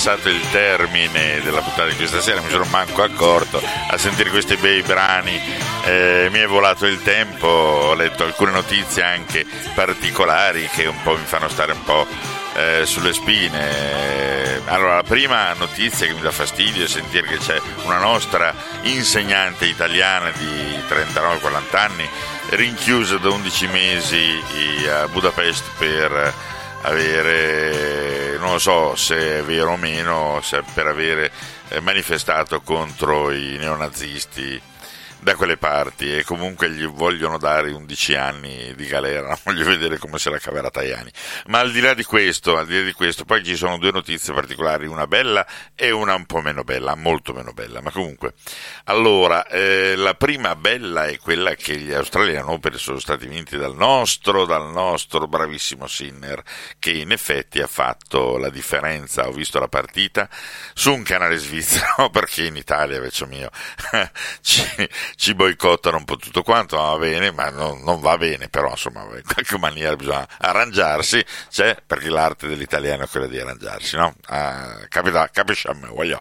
oltrepassato 0.07 0.29
il 0.29 0.49
termine 0.51 1.41
della 1.41 1.59
puntata 1.59 1.89
di 1.89 1.95
questa 1.95 2.21
sera, 2.21 2.39
mi 2.39 2.49
sono 2.49 2.63
manco 2.69 3.03
accorto 3.03 3.61
a 3.89 3.97
sentire 3.97 4.29
questi 4.29 4.55
bei 4.55 4.81
brani, 4.81 5.39
eh, 5.84 6.29
mi 6.31 6.39
è 6.39 6.47
volato 6.47 6.85
il 6.85 7.01
tempo, 7.03 7.47
ho 7.47 7.93
letto 7.93 8.23
alcune 8.23 8.51
notizie 8.51 9.03
anche 9.03 9.45
particolari 9.75 10.69
che 10.69 10.85
un 10.85 11.01
po' 11.03 11.17
mi 11.17 11.25
fanno 11.25 11.49
stare 11.49 11.73
un 11.73 11.84
po' 11.84 12.07
eh, 12.55 12.85
sulle 12.85 13.11
spine. 13.11 14.61
Allora, 14.67 14.95
la 14.95 15.03
prima 15.03 15.53
notizia 15.53 16.07
che 16.07 16.13
mi 16.13 16.21
dà 16.21 16.31
fastidio 16.31 16.85
è 16.85 16.88
sentire 16.88 17.27
che 17.27 17.38
c'è 17.38 17.59
una 17.84 17.99
nostra 17.99 18.53
insegnante 18.84 19.65
italiana 19.65 20.31
di 20.31 20.79
39-40 20.88 21.77
anni 21.77 22.09
rinchiusa 22.51 23.17
da 23.17 23.29
11 23.29 23.67
mesi 23.67 24.41
a 24.89 25.07
Budapest 25.07 25.63
per 25.77 26.34
avere, 26.81 27.66
non 28.47 28.59
so 28.59 28.95
se 28.95 29.39
è 29.39 29.43
vero 29.43 29.73
o 29.73 29.77
meno, 29.77 30.41
per 30.73 30.87
avere 30.87 31.31
eh, 31.69 31.79
manifestato 31.81 32.61
contro 32.61 33.31
i 33.31 33.57
neonazisti 33.59 34.59
da 35.27 35.35
quelle 35.35 35.57
parti 35.57 36.15
e 36.15 36.23
comunque 36.23 36.69
gli 36.69 36.85
vogliono 36.87 37.37
dare 37.37 37.71
11 37.71 38.15
anni 38.15 38.73
di 38.75 38.85
galera, 38.85 39.37
voglio 39.43 39.65
vedere 39.65 39.97
come 39.97 40.19
se 40.19 40.29
la 40.29 40.37
caverà 40.37 40.69
Tajani. 40.69 41.11
Ma 41.47 41.59
al 41.59 41.73
di 41.73 41.81
là 41.81 41.93
di 41.93 42.05
questo, 42.05 42.55
al 42.55 42.65
di 42.65 42.77
là 42.77 42.85
di 42.85 42.93
questo, 42.93 43.25
poi 43.25 43.43
ci 43.43 43.57
sono 43.57 43.77
due 43.77 43.91
notizie 43.91 44.33
particolari, 44.33 44.87
una 44.87 45.05
bella 45.05 45.45
e 45.75 45.91
una 45.91 46.15
un 46.15 46.25
po' 46.25 46.39
meno 46.39 46.63
bella, 46.63 46.95
molto 46.95 47.33
meno 47.33 47.51
bella, 47.51 47.81
ma 47.81 47.91
comunque. 47.91 48.35
Allora, 48.85 49.45
eh, 49.47 49.97
la 49.97 50.13
prima 50.13 50.55
bella 50.55 51.07
è 51.07 51.17
quella 51.17 51.55
che 51.55 51.75
gli 51.75 51.91
Australian 51.91 52.47
Open 52.47 52.77
sono 52.77 52.99
stati 52.99 53.27
vinti 53.27 53.57
dal 53.57 53.75
nostro, 53.75 54.45
dal 54.45 54.69
nostro 54.71 55.27
bravissimo 55.27 55.87
Sinner, 55.87 56.41
che 56.79 56.91
in 56.91 57.11
effetti 57.11 57.59
ha 57.59 57.67
fatto 57.67 58.37
la 58.37 58.49
differenza, 58.49 59.27
ho 59.27 59.33
visto 59.33 59.59
la 59.59 59.67
partita 59.67 60.29
su 60.73 60.93
un 60.93 61.03
canale 61.03 61.35
svizzero, 61.35 62.07
perché 62.15 62.45
in 62.45 62.55
Italia, 62.55 63.01
vecchio 63.01 63.25
mio, 63.25 63.49
ci, 64.39 64.63
ci 65.17 65.26
boicottano 65.33 65.97
un 65.97 66.05
po' 66.05 66.17
tutto 66.17 66.43
quanto, 66.43 66.77
va 66.77 66.97
bene, 66.97 67.31
ma 67.31 67.49
non, 67.49 67.81
non 67.81 67.99
va 67.99 68.17
bene, 68.17 68.49
però 68.49 68.71
insomma 68.71 69.03
in 69.03 69.23
qualche 69.23 69.57
maniera 69.57 69.95
bisogna 69.95 70.27
arrangiarsi, 70.39 71.23
c'è 71.49 71.77
perché 71.85 72.09
l'arte 72.09 72.47
dell'italiano 72.47 73.03
è 73.03 73.07
quella 73.07 73.27
di 73.27 73.39
arrangiarsi, 73.39 73.95
no? 73.95 74.15
Ah, 74.27 74.85
capita, 74.89 75.29
capisci 75.29 75.67
a 75.67 75.73
me, 75.73 75.87
voglio. 75.87 76.19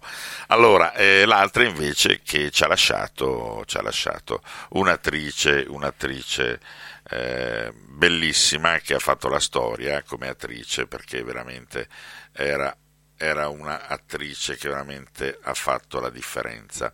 Allora, 0.48 0.92
eh, 0.94 1.24
l'altra 1.24 1.64
invece 1.64 2.20
che 2.22 2.50
ci 2.50 2.64
ha 2.64 2.68
lasciato, 2.68 3.62
ci 3.66 3.76
ha 3.76 3.82
lasciato 3.82 4.42
un'attrice, 4.70 5.64
un'attrice 5.68 6.60
eh, 7.08 7.72
bellissima 7.72 8.78
che 8.78 8.94
ha 8.94 8.98
fatto 8.98 9.28
la 9.28 9.38
storia 9.38 10.02
come 10.02 10.28
attrice 10.28 10.86
perché 10.86 11.22
veramente 11.22 11.88
era, 12.32 12.76
era 13.16 13.48
un'attrice 13.48 14.56
che 14.56 14.68
veramente 14.68 15.38
ha 15.42 15.54
fatto 15.54 16.00
la 16.00 16.10
differenza. 16.10 16.92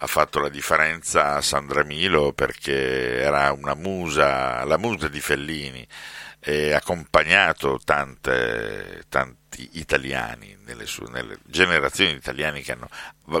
Ha 0.00 0.06
fatto 0.06 0.38
la 0.38 0.48
differenza 0.48 1.34
a 1.34 1.40
Sandra 1.40 1.82
Milo 1.82 2.32
perché 2.32 3.20
era 3.20 3.52
una 3.52 3.74
musa, 3.74 4.64
la 4.64 4.78
musa 4.78 5.08
di 5.08 5.20
Fellini 5.20 5.86
e 6.40 6.72
ha 6.72 6.76
accompagnato 6.76 7.80
tante, 7.84 9.04
tanti 9.08 9.70
italiani, 9.72 10.56
nelle, 10.64 10.86
sue, 10.86 11.08
nelle 11.10 11.38
generazioni 11.44 12.12
di 12.12 12.16
italiani 12.18 12.62
che 12.62 12.72
hanno 12.72 12.88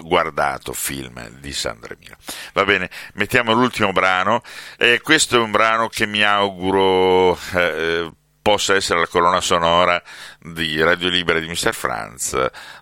guardato 0.02 0.72
film 0.72 1.28
di 1.38 1.52
Sandra 1.52 1.94
Milo. 1.98 2.16
Va 2.52 2.64
bene, 2.64 2.90
mettiamo 3.14 3.52
l'ultimo 3.52 3.92
brano 3.92 4.42
e 4.76 5.00
questo 5.00 5.36
è 5.36 5.40
un 5.40 5.52
brano 5.52 5.88
che 5.88 6.06
mi 6.06 6.22
auguro 6.22 7.38
eh, 7.54 8.10
possa 8.42 8.74
essere 8.74 9.00
la 9.00 9.06
colonna 9.06 9.40
sonora 9.40 10.02
di 10.40 10.80
Radio 10.82 11.08
Libera 11.08 11.38
di 11.38 11.46
Mr. 11.46 11.74
Franz, 11.74 12.30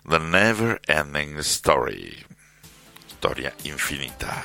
The 0.03 0.17
Never 0.17 0.79
Ending 0.85 1.39
Story, 1.39 2.25
storia 3.17 3.51
infinita. 3.63 4.43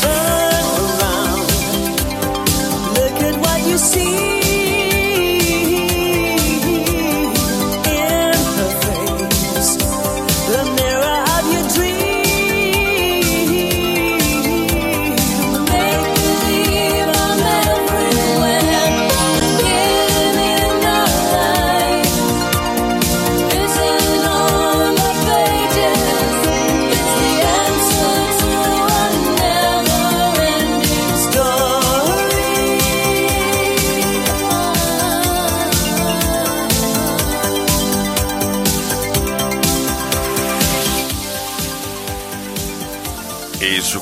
Turn 0.00 0.64
around, 0.88 1.46
look 2.96 3.22
at 3.28 3.36
what 3.40 3.66
you 3.66 3.78
see. 3.78 4.27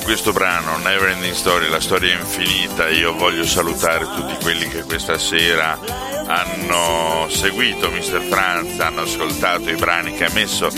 Questo 0.07 0.31
brano, 0.31 0.77
Never 0.77 1.09
Ending 1.09 1.33
Story, 1.33 1.67
la 1.67 1.81
storia 1.81 2.17
infinita, 2.17 2.87
io 2.87 3.13
voglio 3.13 3.45
salutare 3.45 4.05
tutti 4.05 4.37
quelli 4.41 4.65
che 4.69 4.83
questa 4.83 5.17
sera 5.17 5.77
hanno 6.25 7.27
seguito 7.27 7.91
Mr. 7.91 8.21
Franz, 8.21 8.79
hanno 8.79 9.01
ascoltato 9.01 9.69
i 9.69 9.75
brani 9.75 10.13
che 10.13 10.23
ha 10.23 10.31
messo 10.31 10.69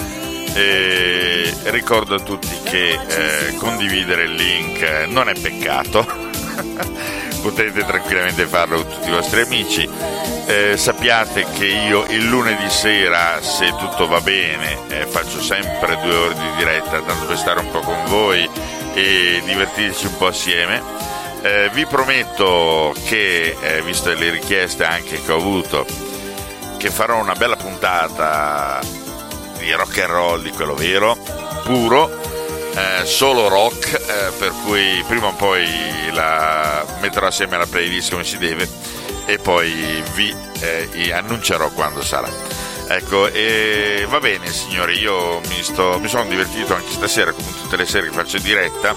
e 0.56 1.54
ricordo 1.66 2.16
a 2.16 2.20
tutti 2.22 2.50
che 2.64 2.94
eh, 2.94 3.54
condividere 3.58 4.24
il 4.24 4.34
link 4.34 5.06
non 5.10 5.30
è 5.30 5.40
peccato, 5.40 6.04
potete 7.44 7.86
tranquillamente 7.86 8.48
farlo 8.48 8.82
con 8.82 8.92
tutti 8.92 9.10
i 9.10 9.12
vostri 9.12 9.42
amici. 9.42 9.88
Eh, 10.48 10.76
sappiate 10.76 11.46
che 11.56 11.66
io 11.66 12.04
il 12.08 12.26
lunedì 12.28 12.68
sera, 12.72 13.40
se 13.44 13.76
tutto 13.78 14.08
va 14.08 14.22
bene, 14.22 14.80
eh, 14.88 15.06
faccio 15.06 15.40
sempre 15.40 16.00
due 16.02 16.16
ore 16.16 16.34
di 16.34 16.56
diretta, 16.58 17.00
tanto 17.02 17.26
per 17.28 17.38
stare 17.38 17.60
un 17.60 17.70
po' 17.70 17.82
con 17.82 18.06
voi 18.06 18.50
e 19.00 19.42
divertirci 19.44 20.08
un 20.08 20.18
po' 20.18 20.28
assieme. 20.28 20.82
Eh, 21.42 21.70
vi 21.74 21.86
prometto 21.86 22.94
che, 23.06 23.56
eh, 23.60 23.82
visto 23.82 24.14
le 24.14 24.30
richieste 24.30 24.84
anche 24.84 25.22
che 25.24 25.32
ho 25.32 25.38
avuto, 25.38 25.86
che 26.78 26.90
farò 26.90 27.18
una 27.18 27.34
bella 27.34 27.56
puntata 27.56 28.80
di 29.58 29.72
rock 29.72 30.00
and 30.00 30.12
roll, 30.12 30.42
di 30.42 30.52
quello 30.52 30.74
vero, 30.74 31.18
puro, 31.64 32.10
eh, 32.76 33.06
solo 33.06 33.48
rock, 33.48 33.94
eh, 33.94 34.32
per 34.38 34.52
cui 34.64 35.04
prima 35.08 35.28
o 35.28 35.34
poi 35.34 35.66
la 36.12 36.86
metterò 37.00 37.28
assieme 37.28 37.56
alla 37.56 37.68
playlist 37.68 38.12
come 38.12 38.24
si 38.24 38.38
deve 38.38 38.68
e 39.26 39.38
poi 39.38 40.04
vi 40.14 40.36
eh, 40.60 41.12
annuncerò 41.14 41.70
quando 41.70 42.04
sarà. 42.04 42.30
Ecco, 42.92 43.28
e 43.28 44.04
va 44.10 44.20
bene 44.20 44.52
signori, 44.52 44.98
io 44.98 45.42
mi, 45.42 45.62
sto, 45.62 46.00
mi 46.00 46.08
sono 46.08 46.26
divertito 46.26 46.74
anche 46.74 46.90
stasera, 46.90 47.32
come 47.32 47.52
tutte 47.62 47.78
le 47.78 47.86
sere 47.86 48.08
che 48.08 48.14
faccio 48.14 48.38
in 48.38 48.42
diretta. 48.42 48.96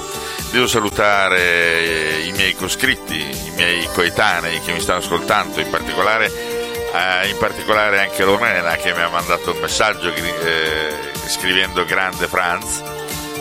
Devo 0.50 0.66
salutare 0.66 2.22
i 2.22 2.32
miei 2.32 2.54
coscritti, 2.54 3.18
i 3.18 3.52
miei 3.54 3.86
coetanei 3.92 4.62
che 4.62 4.72
mi 4.72 4.80
stanno 4.80 5.00
ascoltando, 5.00 5.60
in 5.60 5.68
particolare, 5.68 6.24
eh, 6.24 7.28
in 7.28 7.36
particolare 7.36 8.00
anche 8.00 8.24
Lorena 8.24 8.76
che 8.76 8.94
mi 8.94 9.02
ha 9.02 9.10
mandato 9.10 9.52
un 9.52 9.58
messaggio 9.58 10.10
eh, 10.10 10.94
scrivendo 11.26 11.84
Grande 11.84 12.28
Franz. 12.28 12.82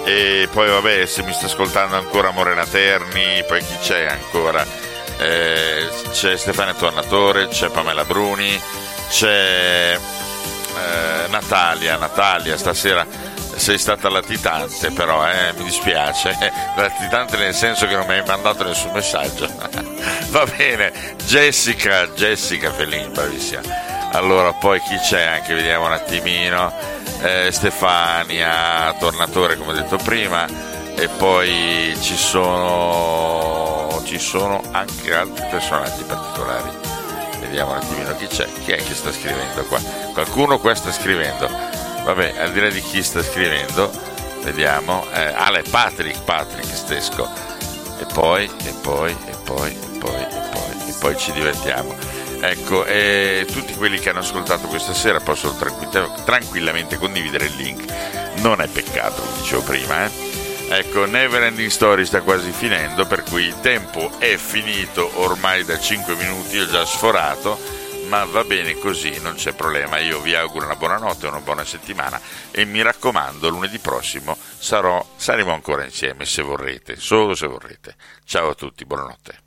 E 0.04 0.50
poi 0.52 0.68
vabbè, 0.68 1.06
se 1.06 1.24
mi 1.24 1.32
sta 1.32 1.46
ascoltando 1.46 1.96
ancora 1.96 2.32
Morena 2.32 2.66
Terni, 2.66 3.42
poi 3.48 3.64
chi 3.64 3.78
c'è 3.82 4.06
ancora? 4.06 4.68
Eh, 5.18 5.88
c'è 6.12 6.36
Stefano 6.36 6.76
Tornatore, 6.76 7.48
c'è 7.48 7.70
Pamela 7.70 8.04
Bruni, 8.04 8.62
c'è 9.10 9.98
eh, 10.76 11.28
Natalia, 11.28 11.98
Natalia, 11.98 12.58
stasera 12.58 13.06
sei 13.56 13.78
stata 13.78 14.10
latitante 14.10 14.90
però, 14.92 15.28
eh, 15.28 15.54
mi 15.56 15.66
dispiace, 15.66 16.36
latitante 16.76 17.38
nel 17.38 17.54
senso 17.54 17.86
che 17.86 17.96
non 17.96 18.06
mi 18.08 18.14
hai 18.14 18.24
mandato 18.26 18.64
nessun 18.64 18.92
messaggio. 18.92 19.48
Va 20.30 20.46
bene, 20.46 20.92
Jessica, 21.26 22.08
Jessica 22.08 22.72
Fellini, 22.72 23.10
bravissima. 23.10 23.62
Allora, 24.14 24.52
poi 24.54 24.80
chi 24.82 24.98
c'è 24.98 25.22
anche, 25.22 25.54
vediamo 25.54 25.86
un 25.86 25.94
attimino, 25.94 26.74
eh, 27.22 27.50
Stefania, 27.52 28.96
Tornatore 29.00 29.58
come 29.58 29.74
detto 29.74 29.98
prima, 29.98 30.46
e 30.96 31.08
poi 31.08 31.96
ci 32.02 32.18
sono, 32.18 34.02
ci 34.06 34.20
sono 34.20 34.62
anche 34.72 35.14
altri 35.14 35.46
personaggi 35.50 36.04
particolari. 36.04 36.81
Vediamo 37.52 37.72
un 37.72 37.80
attimino 37.80 38.16
chi 38.16 38.28
c'è, 38.28 38.48
chi 38.64 38.72
è 38.72 38.78
che 38.78 38.96
sta 38.96 39.12
scrivendo 39.12 39.66
qua. 39.66 39.78
Qualcuno 40.14 40.58
qua 40.58 40.74
sta 40.74 40.90
scrivendo. 40.90 41.50
Vabbè, 42.06 42.36
al 42.40 42.54
di 42.54 42.62
là 42.62 42.70
di 42.70 42.82
chi 42.82 43.04
sta 43.04 43.22
scrivendo, 43.22 43.92
vediamo. 44.42 45.06
Eh, 45.12 45.36
è 45.36 45.62
Patrick, 45.70 46.22
Patrick 46.24 46.74
Stesco. 46.74 47.28
E 48.00 48.06
poi, 48.14 48.46
e 48.46 48.74
poi, 48.82 49.12
e 49.12 49.36
poi, 49.44 49.70
e 49.70 49.98
poi, 50.00 50.22
e 50.22 50.42
poi, 50.50 50.88
e 50.88 50.94
poi 50.98 51.18
ci 51.18 51.34
divertiamo. 51.34 51.94
Ecco, 52.40 52.86
e 52.86 53.46
tutti 53.52 53.76
quelli 53.76 54.00
che 54.00 54.12
hanno 54.12 54.20
ascoltato 54.20 54.70
questa 54.70 54.94
sera 54.94 55.20
possono 55.20 55.54
tranquill- 55.58 56.24
tranquillamente 56.24 56.98
condividere 56.98 57.48
il 57.48 57.56
link. 57.58 57.84
Non 58.36 58.62
è 58.62 58.68
peccato, 58.68 59.22
come 59.22 59.38
dicevo 59.40 59.62
prima, 59.64 60.06
eh. 60.06 60.41
Ecco, 60.74 61.04
Never 61.04 61.44
Ending 61.44 61.70
Story 61.70 62.06
sta 62.06 62.22
quasi 62.22 62.54
finendo, 62.54 63.06
per 63.06 63.24
cui 63.24 63.44
il 63.44 63.60
tempo 63.60 64.10
è 64.20 64.38
finito 64.38 65.12
ormai 65.20 65.66
da 65.66 65.78
5 65.78 66.16
minuti, 66.16 66.58
ho 66.58 66.66
già 66.66 66.86
sforato, 66.86 67.60
ma 68.08 68.24
va 68.24 68.46
bene 68.46 68.78
così, 68.78 69.20
non 69.20 69.36
c'è 69.36 69.52
problema. 69.52 70.00
Io 70.00 70.22
vi 70.22 70.34
auguro 70.34 70.64
una 70.64 70.78
buona 70.78 70.96
notte, 70.96 71.28
una 71.28 71.42
buona 71.42 71.66
settimana 71.66 72.22
e 72.52 72.64
mi 72.64 72.82
raccomando, 72.82 73.50
lunedì 73.50 73.80
prossimo 73.80 74.38
sarò, 74.58 75.06
saremo 75.18 75.52
ancora 75.52 75.84
insieme 75.84 76.24
se 76.24 76.42
vorrete, 76.42 76.96
solo 76.96 77.36
se 77.36 77.48
vorrete. 77.48 77.96
Ciao 78.24 78.52
a 78.52 78.56
tutti, 78.56 78.86
buonanotte. 78.86 79.41